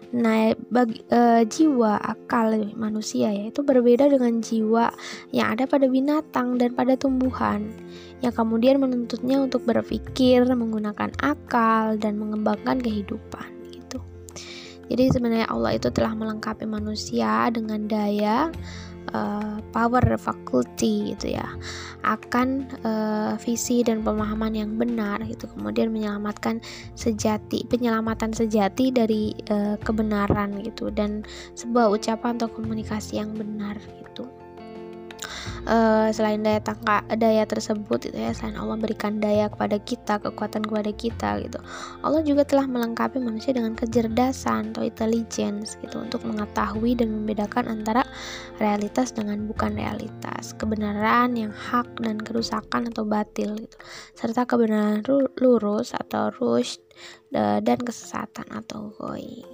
Nah, 0.09 0.57
bagi 0.73 1.05
e, 1.13 1.45
jiwa 1.45 2.01
akal 2.01 2.73
manusia 2.81 3.29
ya 3.29 3.53
itu 3.53 3.61
berbeda 3.61 4.09
dengan 4.09 4.41
jiwa 4.41 4.89
yang 5.37 5.53
ada 5.53 5.69
pada 5.69 5.85
binatang 5.85 6.57
dan 6.57 6.73
pada 6.73 6.97
tumbuhan 6.97 7.69
yang 8.25 8.33
kemudian 8.33 8.81
menuntutnya 8.81 9.37
untuk 9.37 9.69
berpikir, 9.69 10.49
menggunakan 10.49 11.13
akal 11.21 12.01
dan 12.01 12.17
mengembangkan 12.17 12.81
kehidupan 12.81 13.49
gitu. 13.69 14.01
Jadi 14.89 15.13
sebenarnya 15.13 15.47
Allah 15.53 15.77
itu 15.77 15.93
telah 15.93 16.17
melengkapi 16.17 16.65
manusia 16.65 17.53
dengan 17.53 17.85
daya 17.85 18.49
uh, 19.13 19.59
power 19.75 20.03
faculty 20.17 21.15
gitu 21.15 21.37
ya 21.37 21.47
akan 22.07 22.71
uh, 22.87 23.35
visi 23.43 23.83
dan 23.83 24.07
pemahaman 24.07 24.55
yang 24.55 24.71
benar 24.79 25.19
gitu. 25.27 25.51
Kemudian 25.51 25.91
menyelamatkan 25.91 26.63
sejati 26.95 27.67
penyelamatan 27.67 28.31
sejati 28.31 28.95
dari 28.95 29.35
uh, 29.51 29.77
kebenaran 29.83 30.63
gitu 30.63 30.89
dan 30.95 31.27
sebuah 31.59 31.91
ucapan 31.93 32.39
atau 32.39 32.49
komunikasi 32.49 33.19
yang 33.19 33.35
benar 33.35 33.77
uh, 35.67 36.13
selain 36.15 36.45
daya 36.45 36.63
tangka 36.63 37.03
daya 37.17 37.43
tersebut 37.49 38.13
itu 38.13 38.19
ya 38.19 38.31
selain 38.37 38.61
Allah 38.61 38.79
berikan 38.79 39.19
daya 39.19 39.51
kepada 39.51 39.81
kita 39.83 40.23
kekuatan 40.23 40.63
kepada 40.63 40.93
kita 40.95 41.29
gitu. 41.43 41.59
Allah 42.05 42.23
juga 42.23 42.47
telah 42.47 42.69
melengkapi 42.69 43.19
manusia 43.19 43.57
dengan 43.57 43.75
kecerdasan 43.75 44.77
atau 44.77 44.85
intelligence 44.85 45.75
gitu 45.83 45.99
untuk 45.99 46.23
mengetahui 46.23 46.95
dan 46.95 47.11
membedakan 47.11 47.67
antara 47.67 48.07
realitas 48.63 49.11
dengan 49.11 49.49
bukan 49.49 49.75
realitas. 49.75 50.55
Kebenaran 50.55 51.35
yang 51.35 51.51
hak 51.51 51.99
dan 51.99 52.21
kerusakan 52.21 52.93
atau 52.93 53.03
batil 53.09 53.57
gitu 53.59 53.77
serta 54.15 54.45
kebenaran 54.45 55.03
lurus 55.39 55.95
atau 55.95 56.31
rush 56.39 56.79
dan 57.33 57.79
kesesatan 57.79 58.47
atau 58.51 58.91
goi 58.99 59.47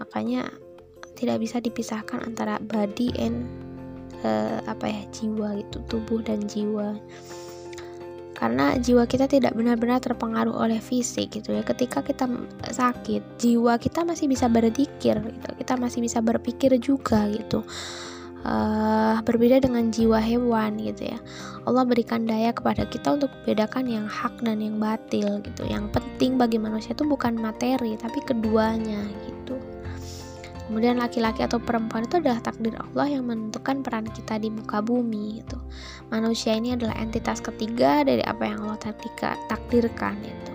makanya 0.00 0.48
tidak 1.14 1.44
bisa 1.44 1.60
dipisahkan 1.60 2.24
antara 2.24 2.56
body 2.64 3.12
and 3.20 3.44
uh, 4.24 4.58
apa 4.64 4.86
ya 4.88 5.02
jiwa 5.12 5.60
itu 5.60 5.78
tubuh 5.88 6.20
dan 6.24 6.44
jiwa. 6.44 6.96
Karena 8.40 8.72
jiwa 8.80 9.04
kita 9.04 9.28
tidak 9.28 9.52
benar-benar 9.52 10.00
terpengaruh 10.00 10.56
oleh 10.56 10.80
fisik 10.80 11.36
gitu 11.36 11.52
ya. 11.52 11.60
Ketika 11.60 12.00
kita 12.00 12.24
sakit 12.72 13.36
jiwa 13.36 13.76
kita 13.76 14.00
masih 14.00 14.32
bisa 14.32 14.48
berzikir 14.48 15.20
gitu. 15.20 15.50
Kita 15.60 15.76
masih 15.76 16.00
bisa 16.00 16.24
berpikir 16.24 16.72
juga 16.80 17.28
gitu. 17.28 17.60
Uh, 18.40 19.20
berbeda 19.28 19.60
dengan 19.60 19.92
jiwa 19.92 20.16
hewan 20.16 20.80
gitu 20.80 21.12
ya. 21.12 21.20
Allah 21.68 21.84
berikan 21.84 22.24
daya 22.24 22.56
kepada 22.56 22.88
kita 22.88 23.20
untuk 23.20 23.28
membedakan 23.44 23.84
yang 23.84 24.06
hak 24.08 24.32
dan 24.40 24.64
yang 24.64 24.80
batil 24.80 25.44
gitu. 25.44 25.68
Yang 25.68 25.92
penting 25.92 26.40
bagi 26.40 26.56
manusia 26.56 26.96
itu 26.96 27.04
bukan 27.04 27.36
materi 27.36 28.00
tapi 28.00 28.24
keduanya 28.24 29.04
gitu 29.28 29.69
kemudian 30.70 31.02
laki-laki 31.02 31.42
atau 31.42 31.58
perempuan 31.58 32.06
itu 32.06 32.22
adalah 32.22 32.38
takdir 32.38 32.78
Allah 32.78 33.18
yang 33.18 33.26
menentukan 33.26 33.82
peran 33.82 34.06
kita 34.06 34.38
di 34.38 34.54
muka 34.54 34.78
bumi 34.78 35.42
itu 35.42 35.58
manusia 36.14 36.54
ini 36.54 36.78
adalah 36.78 36.94
entitas 36.94 37.42
ketiga 37.42 38.06
dari 38.06 38.22
apa 38.22 38.46
yang 38.46 38.62
Allah 38.62 38.78
takdirkan 39.50 40.14
itu 40.22 40.52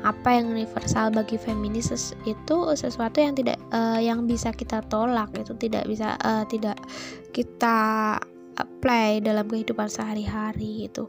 apa 0.00 0.40
yang 0.40 0.56
universal 0.56 1.12
bagi 1.12 1.36
feminis 1.36 2.16
itu 2.24 2.56
sesuatu 2.72 3.20
yang 3.20 3.36
tidak 3.36 3.60
uh, 3.68 4.00
yang 4.00 4.24
bisa 4.24 4.56
kita 4.56 4.80
tolak 4.88 5.28
itu 5.36 5.52
tidak 5.60 5.84
bisa 5.84 6.16
uh, 6.24 6.48
tidak 6.48 6.80
kita 7.36 8.16
apply 8.56 9.20
dalam 9.20 9.44
kehidupan 9.44 9.92
sehari-hari 9.92 10.88
itu 10.88 11.04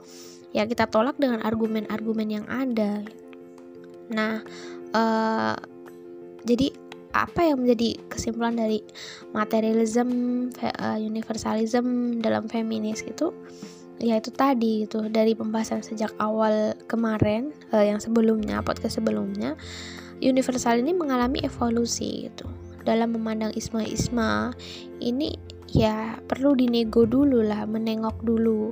ya 0.51 0.67
kita 0.67 0.91
tolak 0.91 1.15
dengan 1.15 1.39
argumen-argumen 1.47 2.27
yang 2.27 2.45
ada 2.51 3.07
nah 4.11 4.43
uh, 4.91 5.55
jadi 6.43 6.73
apa 7.13 7.41
yang 7.41 7.65
menjadi 7.65 7.97
kesimpulan 8.05 8.53
dari 8.53 8.85
materialism 9.33 10.09
uh, 10.61 10.99
universalism 10.99 12.17
dalam 12.21 12.45
feminis 12.45 13.01
itu? 13.05 13.33
Ya 13.99 14.15
itu 14.15 14.31
tadi 14.31 14.87
gitu 14.87 15.11
dari 15.11 15.35
pembahasan 15.35 15.83
sejak 15.83 16.15
awal 16.23 16.77
kemarin 16.87 17.51
uh, 17.75 17.83
yang 17.83 17.99
sebelumnya 17.99 18.63
podcast 18.63 19.01
sebelumnya 19.01 19.59
universal 20.23 20.79
ini 20.79 20.95
mengalami 20.95 21.43
evolusi 21.43 22.31
gitu. 22.31 22.47
Dalam 22.87 23.11
memandang 23.11 23.51
isma-isma 23.57 24.55
ini 25.03 25.35
ya 25.69 26.15
perlu 26.25 26.55
dinego 26.55 27.03
dulu 27.03 27.43
lah 27.43 27.67
menengok 27.67 28.23
dulu. 28.23 28.71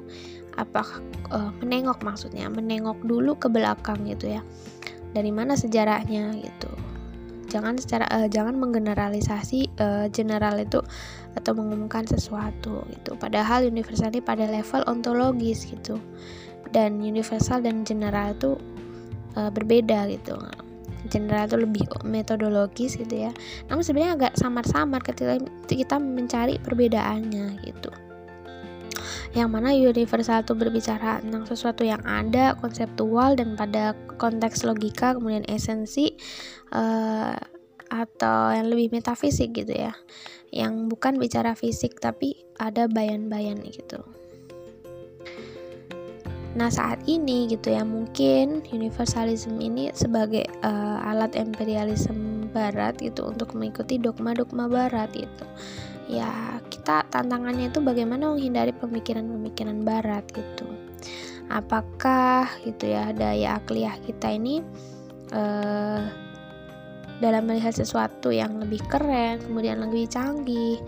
Apa 0.58 0.82
uh, 1.30 1.52
menengok 1.62 2.02
maksudnya 2.02 2.50
menengok 2.50 2.97
dulu 3.04 3.36
ke 3.36 3.52
belakang 3.52 4.08
gitu 4.08 4.39
ya. 4.39 4.41
Dari 5.12 5.30
mana 5.34 5.60
sejarahnya 5.60 6.34
gitu 6.39 6.96
jangan 7.47 7.79
secara 7.79 8.05
uh, 8.12 8.27
jangan 8.27 8.55
menggeneralisasi 8.60 9.71
uh, 9.79 10.05
general 10.12 10.60
itu 10.60 10.83
atau 11.33 11.51
mengumumkan 11.55 12.03
sesuatu 12.05 12.83
gitu. 12.91 13.15
Padahal 13.17 13.65
universal 13.67 14.12
ini 14.12 14.21
pada 14.21 14.45
level 14.47 14.83
ontologis 14.86 15.67
gitu. 15.67 15.97
Dan 16.71 16.99
universal 16.99 17.63
dan 17.63 17.88
general 17.88 18.36
itu 18.36 18.60
uh, 19.39 19.49
berbeda 19.49 20.12
gitu. 20.12 20.36
General 21.07 21.47
itu 21.47 21.57
lebih 21.57 21.83
metodologis 22.03 22.99
gitu 22.99 23.29
ya. 23.29 23.31
Namun 23.71 23.83
sebenarnya 23.86 24.13
agak 24.19 24.33
samar-samar 24.36 24.99
ketika 24.99 25.39
kita 25.71 25.95
mencari 25.97 26.60
perbedaannya 26.60 27.63
gitu 27.63 28.06
yang 29.35 29.51
mana 29.51 29.75
universal 29.75 30.43
itu 30.43 30.53
berbicara 30.55 31.19
tentang 31.19 31.43
sesuatu 31.43 31.83
yang 31.83 31.99
ada, 32.07 32.55
konseptual 32.59 33.35
dan 33.35 33.59
pada 33.59 33.95
konteks 34.15 34.63
logika, 34.63 35.15
kemudian 35.15 35.43
esensi 35.49 36.15
uh, 36.71 37.35
atau 37.87 38.39
yang 38.51 38.67
lebih 38.67 38.91
metafisik 38.91 39.55
gitu 39.55 39.71
ya, 39.71 39.95
yang 40.51 40.91
bukan 40.91 41.19
bicara 41.19 41.55
fisik 41.55 41.99
tapi 41.99 42.47
ada 42.59 42.87
bayan-bayan 42.87 43.59
gitu. 43.67 44.03
Nah 46.57 46.73
saat 46.73 47.05
ini 47.05 47.45
gitu 47.53 47.69
ya 47.69 47.85
mungkin 47.85 48.65
universalism 48.73 49.61
ini 49.61 49.93
sebagai 49.93 50.49
uh, 50.65 51.05
alat 51.05 51.37
imperialisme 51.37 52.49
Barat 52.49 52.97
gitu 52.97 53.29
untuk 53.29 53.53
mengikuti 53.53 54.01
dogma-dogma 54.01 54.65
Barat 54.65 55.13
itu 55.13 55.45
ya 56.07 56.63
kita 56.71 57.03
tantangannya 57.11 57.67
itu 57.67 57.83
bagaimana 57.83 58.31
menghindari 58.31 58.71
pemikiran-pemikiran 58.71 59.83
barat 59.83 60.23
gitu. 60.31 60.67
Apakah 61.51 62.47
gitu 62.63 62.91
ya 62.91 63.11
daya 63.11 63.59
akliyah 63.59 63.95
kita 64.03 64.35
ini 64.35 64.63
uh, 65.35 66.01
dalam 67.19 67.43
melihat 67.47 67.75
sesuatu 67.75 68.31
yang 68.31 68.59
lebih 68.59 68.79
keren 68.87 69.43
kemudian 69.43 69.83
lebih 69.83 70.07
canggih 70.07 70.79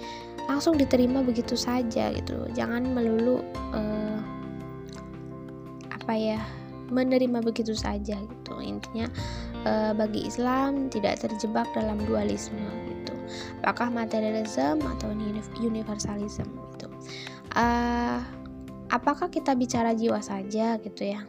langsung 0.48 0.80
diterima 0.80 1.22
begitu 1.22 1.60
saja 1.60 2.12
gitu. 2.16 2.48
Jangan 2.56 2.96
melulu 2.96 3.44
uh, 3.76 4.18
apa 5.92 6.14
ya 6.16 6.42
menerima 6.90 7.44
begitu 7.44 7.76
saja 7.76 8.18
gitu. 8.18 8.54
Intinya 8.64 9.12
uh, 9.68 9.92
bagi 9.92 10.26
Islam 10.26 10.88
tidak 10.88 11.22
terjebak 11.22 11.68
dalam 11.76 12.00
dualisme 12.08 12.64
gitu 12.88 12.99
apakah 13.62 13.92
materialism 13.92 14.82
atau 14.84 15.12
universalism 15.60 16.48
gitu. 16.76 16.88
Uh, 17.54 18.22
apakah 18.90 19.30
kita 19.30 19.54
bicara 19.54 19.94
jiwa 19.94 20.22
saja 20.22 20.78
gitu 20.82 21.04
ya 21.06 21.26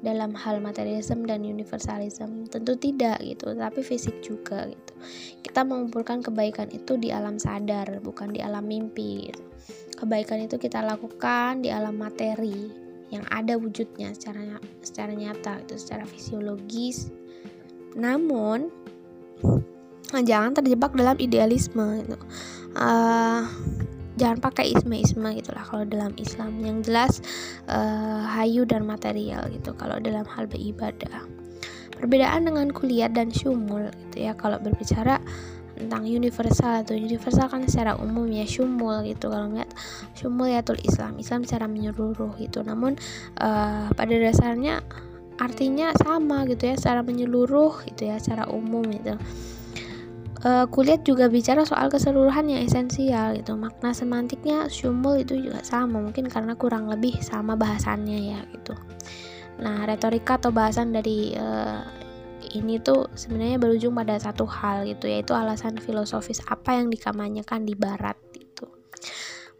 dalam 0.00 0.32
hal 0.32 0.58
materialism 0.58 1.26
dan 1.26 1.46
universalism? 1.46 2.46
Tentu 2.50 2.76
tidak 2.76 3.22
gitu 3.22 3.54
tapi 3.54 3.80
fisik 3.82 4.18
juga 4.22 4.66
gitu. 4.70 4.92
Kita 5.42 5.66
mengumpulkan 5.66 6.22
kebaikan 6.22 6.70
itu 6.70 6.98
di 6.98 7.14
alam 7.14 7.38
sadar 7.38 8.00
bukan 8.02 8.34
di 8.34 8.40
alam 8.42 8.66
mimpi 8.66 9.30
gitu. 9.30 9.44
kebaikan 10.00 10.40
itu 10.40 10.56
kita 10.56 10.80
lakukan 10.80 11.60
di 11.60 11.68
alam 11.68 11.92
materi 11.92 12.72
yang 13.12 13.20
ada 13.28 13.58
wujudnya 13.58 14.14
secara 14.16 14.56
secara 14.80 15.12
nyata 15.12 15.60
itu 15.66 15.76
secara 15.76 16.08
fisiologis. 16.08 17.12
Namun 17.98 18.70
jangan 20.18 20.50
terjebak 20.50 20.90
dalam 20.98 21.14
idealisme 21.22 22.02
gitu. 22.02 22.18
Uh, 22.74 23.46
jangan 24.18 24.38
pakai 24.42 24.74
isme-isme 24.74 25.30
gitulah 25.38 25.62
kalau 25.62 25.86
dalam 25.86 26.12
Islam. 26.18 26.58
Yang 26.58 26.78
jelas 26.90 27.12
uh, 27.70 28.26
hayu 28.26 28.66
dan 28.66 28.82
material 28.84 29.46
gitu 29.54 29.70
kalau 29.78 30.02
dalam 30.02 30.26
hal 30.26 30.50
beribadah. 30.50 31.24
Perbedaan 31.94 32.48
dengan 32.48 32.72
kuliah 32.74 33.12
dan 33.12 33.30
syumul 33.30 33.88
gitu 34.08 34.26
ya. 34.26 34.34
Kalau 34.34 34.58
berbicara 34.58 35.22
tentang 35.80 36.04
universal 36.04 36.84
atau 36.84 36.92
universal 36.92 37.48
kan 37.48 37.64
secara 37.64 37.96
umum 37.96 38.28
ya 38.28 38.44
syumul 38.44 39.00
gitu. 39.06 39.30
Kalau 39.30 39.48
melihat 39.48 39.70
syumul 40.18 40.50
ya 40.50 40.60
tul 40.60 40.80
Islam. 40.82 41.16
Islam 41.16 41.46
secara 41.46 41.70
menyeluruh 41.70 42.36
gitu. 42.36 42.60
Namun 42.66 42.98
uh, 43.40 43.88
pada 43.94 44.14
dasarnya 44.16 44.84
artinya 45.40 45.96
sama 45.96 46.44
gitu 46.44 46.68
ya 46.68 46.76
secara 46.76 47.00
menyeluruh 47.00 47.80
gitu 47.88 48.12
ya 48.12 48.20
secara 48.20 48.44
umum 48.52 48.84
gitu 48.92 49.16
uh, 50.44 50.66
kuliah 50.68 51.00
juga 51.00 51.28
bicara 51.28 51.64
soal 51.64 51.88
keseluruhan 51.92 52.48
yang 52.48 52.60
esensial 52.64 53.36
gitu. 53.36 53.56
Makna 53.56 53.92
semantiknya 53.92 54.68
syumul 54.72 55.22
itu 55.22 55.36
juga 55.38 55.64
sama 55.64 56.00
mungkin 56.00 56.28
karena 56.28 56.56
kurang 56.56 56.88
lebih 56.88 57.18
sama 57.20 57.56
bahasannya 57.56 58.18
ya 58.36 58.40
gitu. 58.54 58.74
Nah 59.60 59.84
retorika 59.84 60.40
atau 60.40 60.52
bahasan 60.52 60.92
dari 60.92 61.36
uh, 61.36 61.84
ini 62.56 62.80
tuh 62.80 63.06
sebenarnya 63.14 63.60
berujung 63.60 63.92
pada 63.92 64.16
satu 64.16 64.48
hal 64.48 64.88
gitu 64.88 65.06
yaitu 65.06 65.36
alasan 65.36 65.76
filosofis 65.76 66.40
apa 66.48 66.80
yang 66.80 66.88
dikamanyakan 66.88 67.68
di 67.68 67.76
barat 67.76 68.16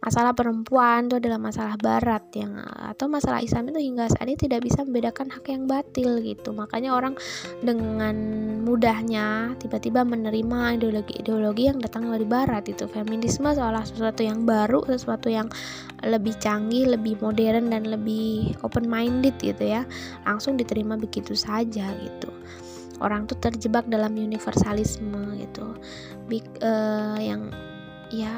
masalah 0.01 0.33
perempuan 0.33 1.13
itu 1.13 1.21
adalah 1.21 1.37
masalah 1.37 1.77
barat 1.77 2.25
yang 2.33 2.57
atau 2.65 3.05
masalah 3.05 3.45
Islam 3.45 3.69
itu 3.69 3.81
hingga 3.85 4.09
saat 4.09 4.25
ini 4.25 4.41
tidak 4.41 4.65
bisa 4.65 4.81
membedakan 4.81 5.29
hak 5.29 5.45
yang 5.53 5.69
batil 5.69 6.25
gitu. 6.25 6.57
Makanya 6.57 6.97
orang 6.97 7.15
dengan 7.61 8.17
mudahnya 8.65 9.53
tiba-tiba 9.61 10.01
menerima 10.09 10.81
ideologi-ideologi 10.81 11.69
yang 11.69 11.79
datang 11.85 12.09
dari 12.09 12.25
barat 12.25 12.65
itu. 12.73 12.89
Feminisme 12.89 13.53
seolah 13.53 13.85
sesuatu 13.85 14.25
yang 14.25 14.49
baru 14.49 14.81
sesuatu 14.89 15.29
yang 15.29 15.53
lebih 16.01 16.33
canggih 16.41 16.89
lebih 16.89 17.21
modern 17.21 17.69
dan 17.69 17.85
lebih 17.85 18.57
open 18.65 18.89
minded 18.89 19.37
gitu 19.37 19.69
ya. 19.69 19.85
Langsung 20.25 20.57
diterima 20.57 20.97
begitu 20.97 21.37
saja 21.37 21.93
gitu. 22.01 22.33
Orang 23.05 23.29
tuh 23.29 23.37
terjebak 23.37 23.89
dalam 23.89 24.17
universalisme 24.17 25.37
gitu. 25.41 25.77
Big, 26.29 26.45
uh, 26.61 27.17
yang 27.17 27.49
ya 28.11 28.31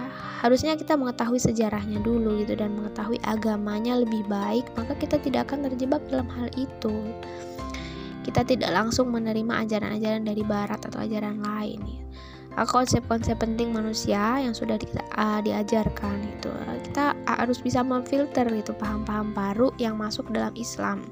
harusnya 0.44 0.76
kita 0.76 0.94
mengetahui 0.94 1.40
sejarahnya 1.40 1.98
dulu 2.04 2.44
gitu 2.44 2.54
dan 2.54 2.76
mengetahui 2.76 3.16
agamanya 3.24 3.96
lebih 3.98 4.22
baik 4.28 4.68
maka 4.76 4.92
kita 5.00 5.16
tidak 5.18 5.48
akan 5.48 5.66
terjebak 5.72 6.04
dalam 6.12 6.28
hal 6.28 6.52
itu. 6.54 6.92
Kita 8.22 8.46
tidak 8.46 8.70
langsung 8.70 9.10
menerima 9.10 9.66
ajaran-ajaran 9.66 10.22
dari 10.22 10.46
barat 10.46 10.78
atau 10.78 11.02
ajaran 11.02 11.42
lain 11.42 11.82
ya. 11.82 12.00
konsep-konsep 12.68 13.40
penting 13.40 13.72
manusia 13.72 14.38
yang 14.38 14.54
sudah 14.54 14.76
di, 14.78 14.86
uh, 15.16 15.40
diajarkan 15.42 16.20
itu. 16.20 16.52
Kita 16.86 17.16
harus 17.26 17.58
bisa 17.58 17.80
memfilter 17.82 18.46
itu 18.52 18.76
paham-paham 18.76 19.34
baru 19.34 19.74
yang 19.80 19.98
masuk 19.98 20.28
dalam 20.30 20.54
Islam. 20.54 21.02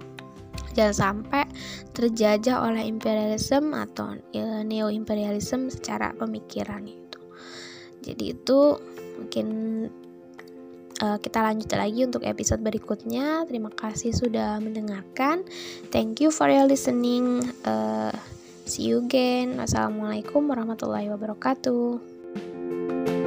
Jangan 0.76 0.94
sampai 0.94 1.48
terjajah 1.96 2.62
oleh 2.62 2.86
imperialisme 2.86 3.74
atau 3.74 4.14
uh, 4.14 4.62
neo 4.62 4.86
imperialisme 4.92 5.66
secara 5.66 6.14
pemikiran 6.14 6.86
itu 6.86 6.99
jadi 8.00 8.36
itu 8.36 8.80
mungkin 9.20 9.48
uh, 11.00 11.18
kita 11.20 11.42
lanjut 11.44 11.72
lagi 11.74 12.04
untuk 12.04 12.24
episode 12.24 12.62
berikutnya. 12.64 13.44
Terima 13.48 13.70
kasih 13.72 14.12
sudah 14.12 14.60
mendengarkan. 14.60 15.44
Thank 15.92 16.20
you 16.24 16.30
for 16.32 16.48
your 16.48 16.66
listening. 16.68 17.52
Uh, 17.64 18.12
see 18.64 18.88
you 18.92 18.98
again. 19.04 19.56
Wassalamualaikum 19.60 20.48
warahmatullahi 20.48 21.08
wabarakatuh 21.12 23.19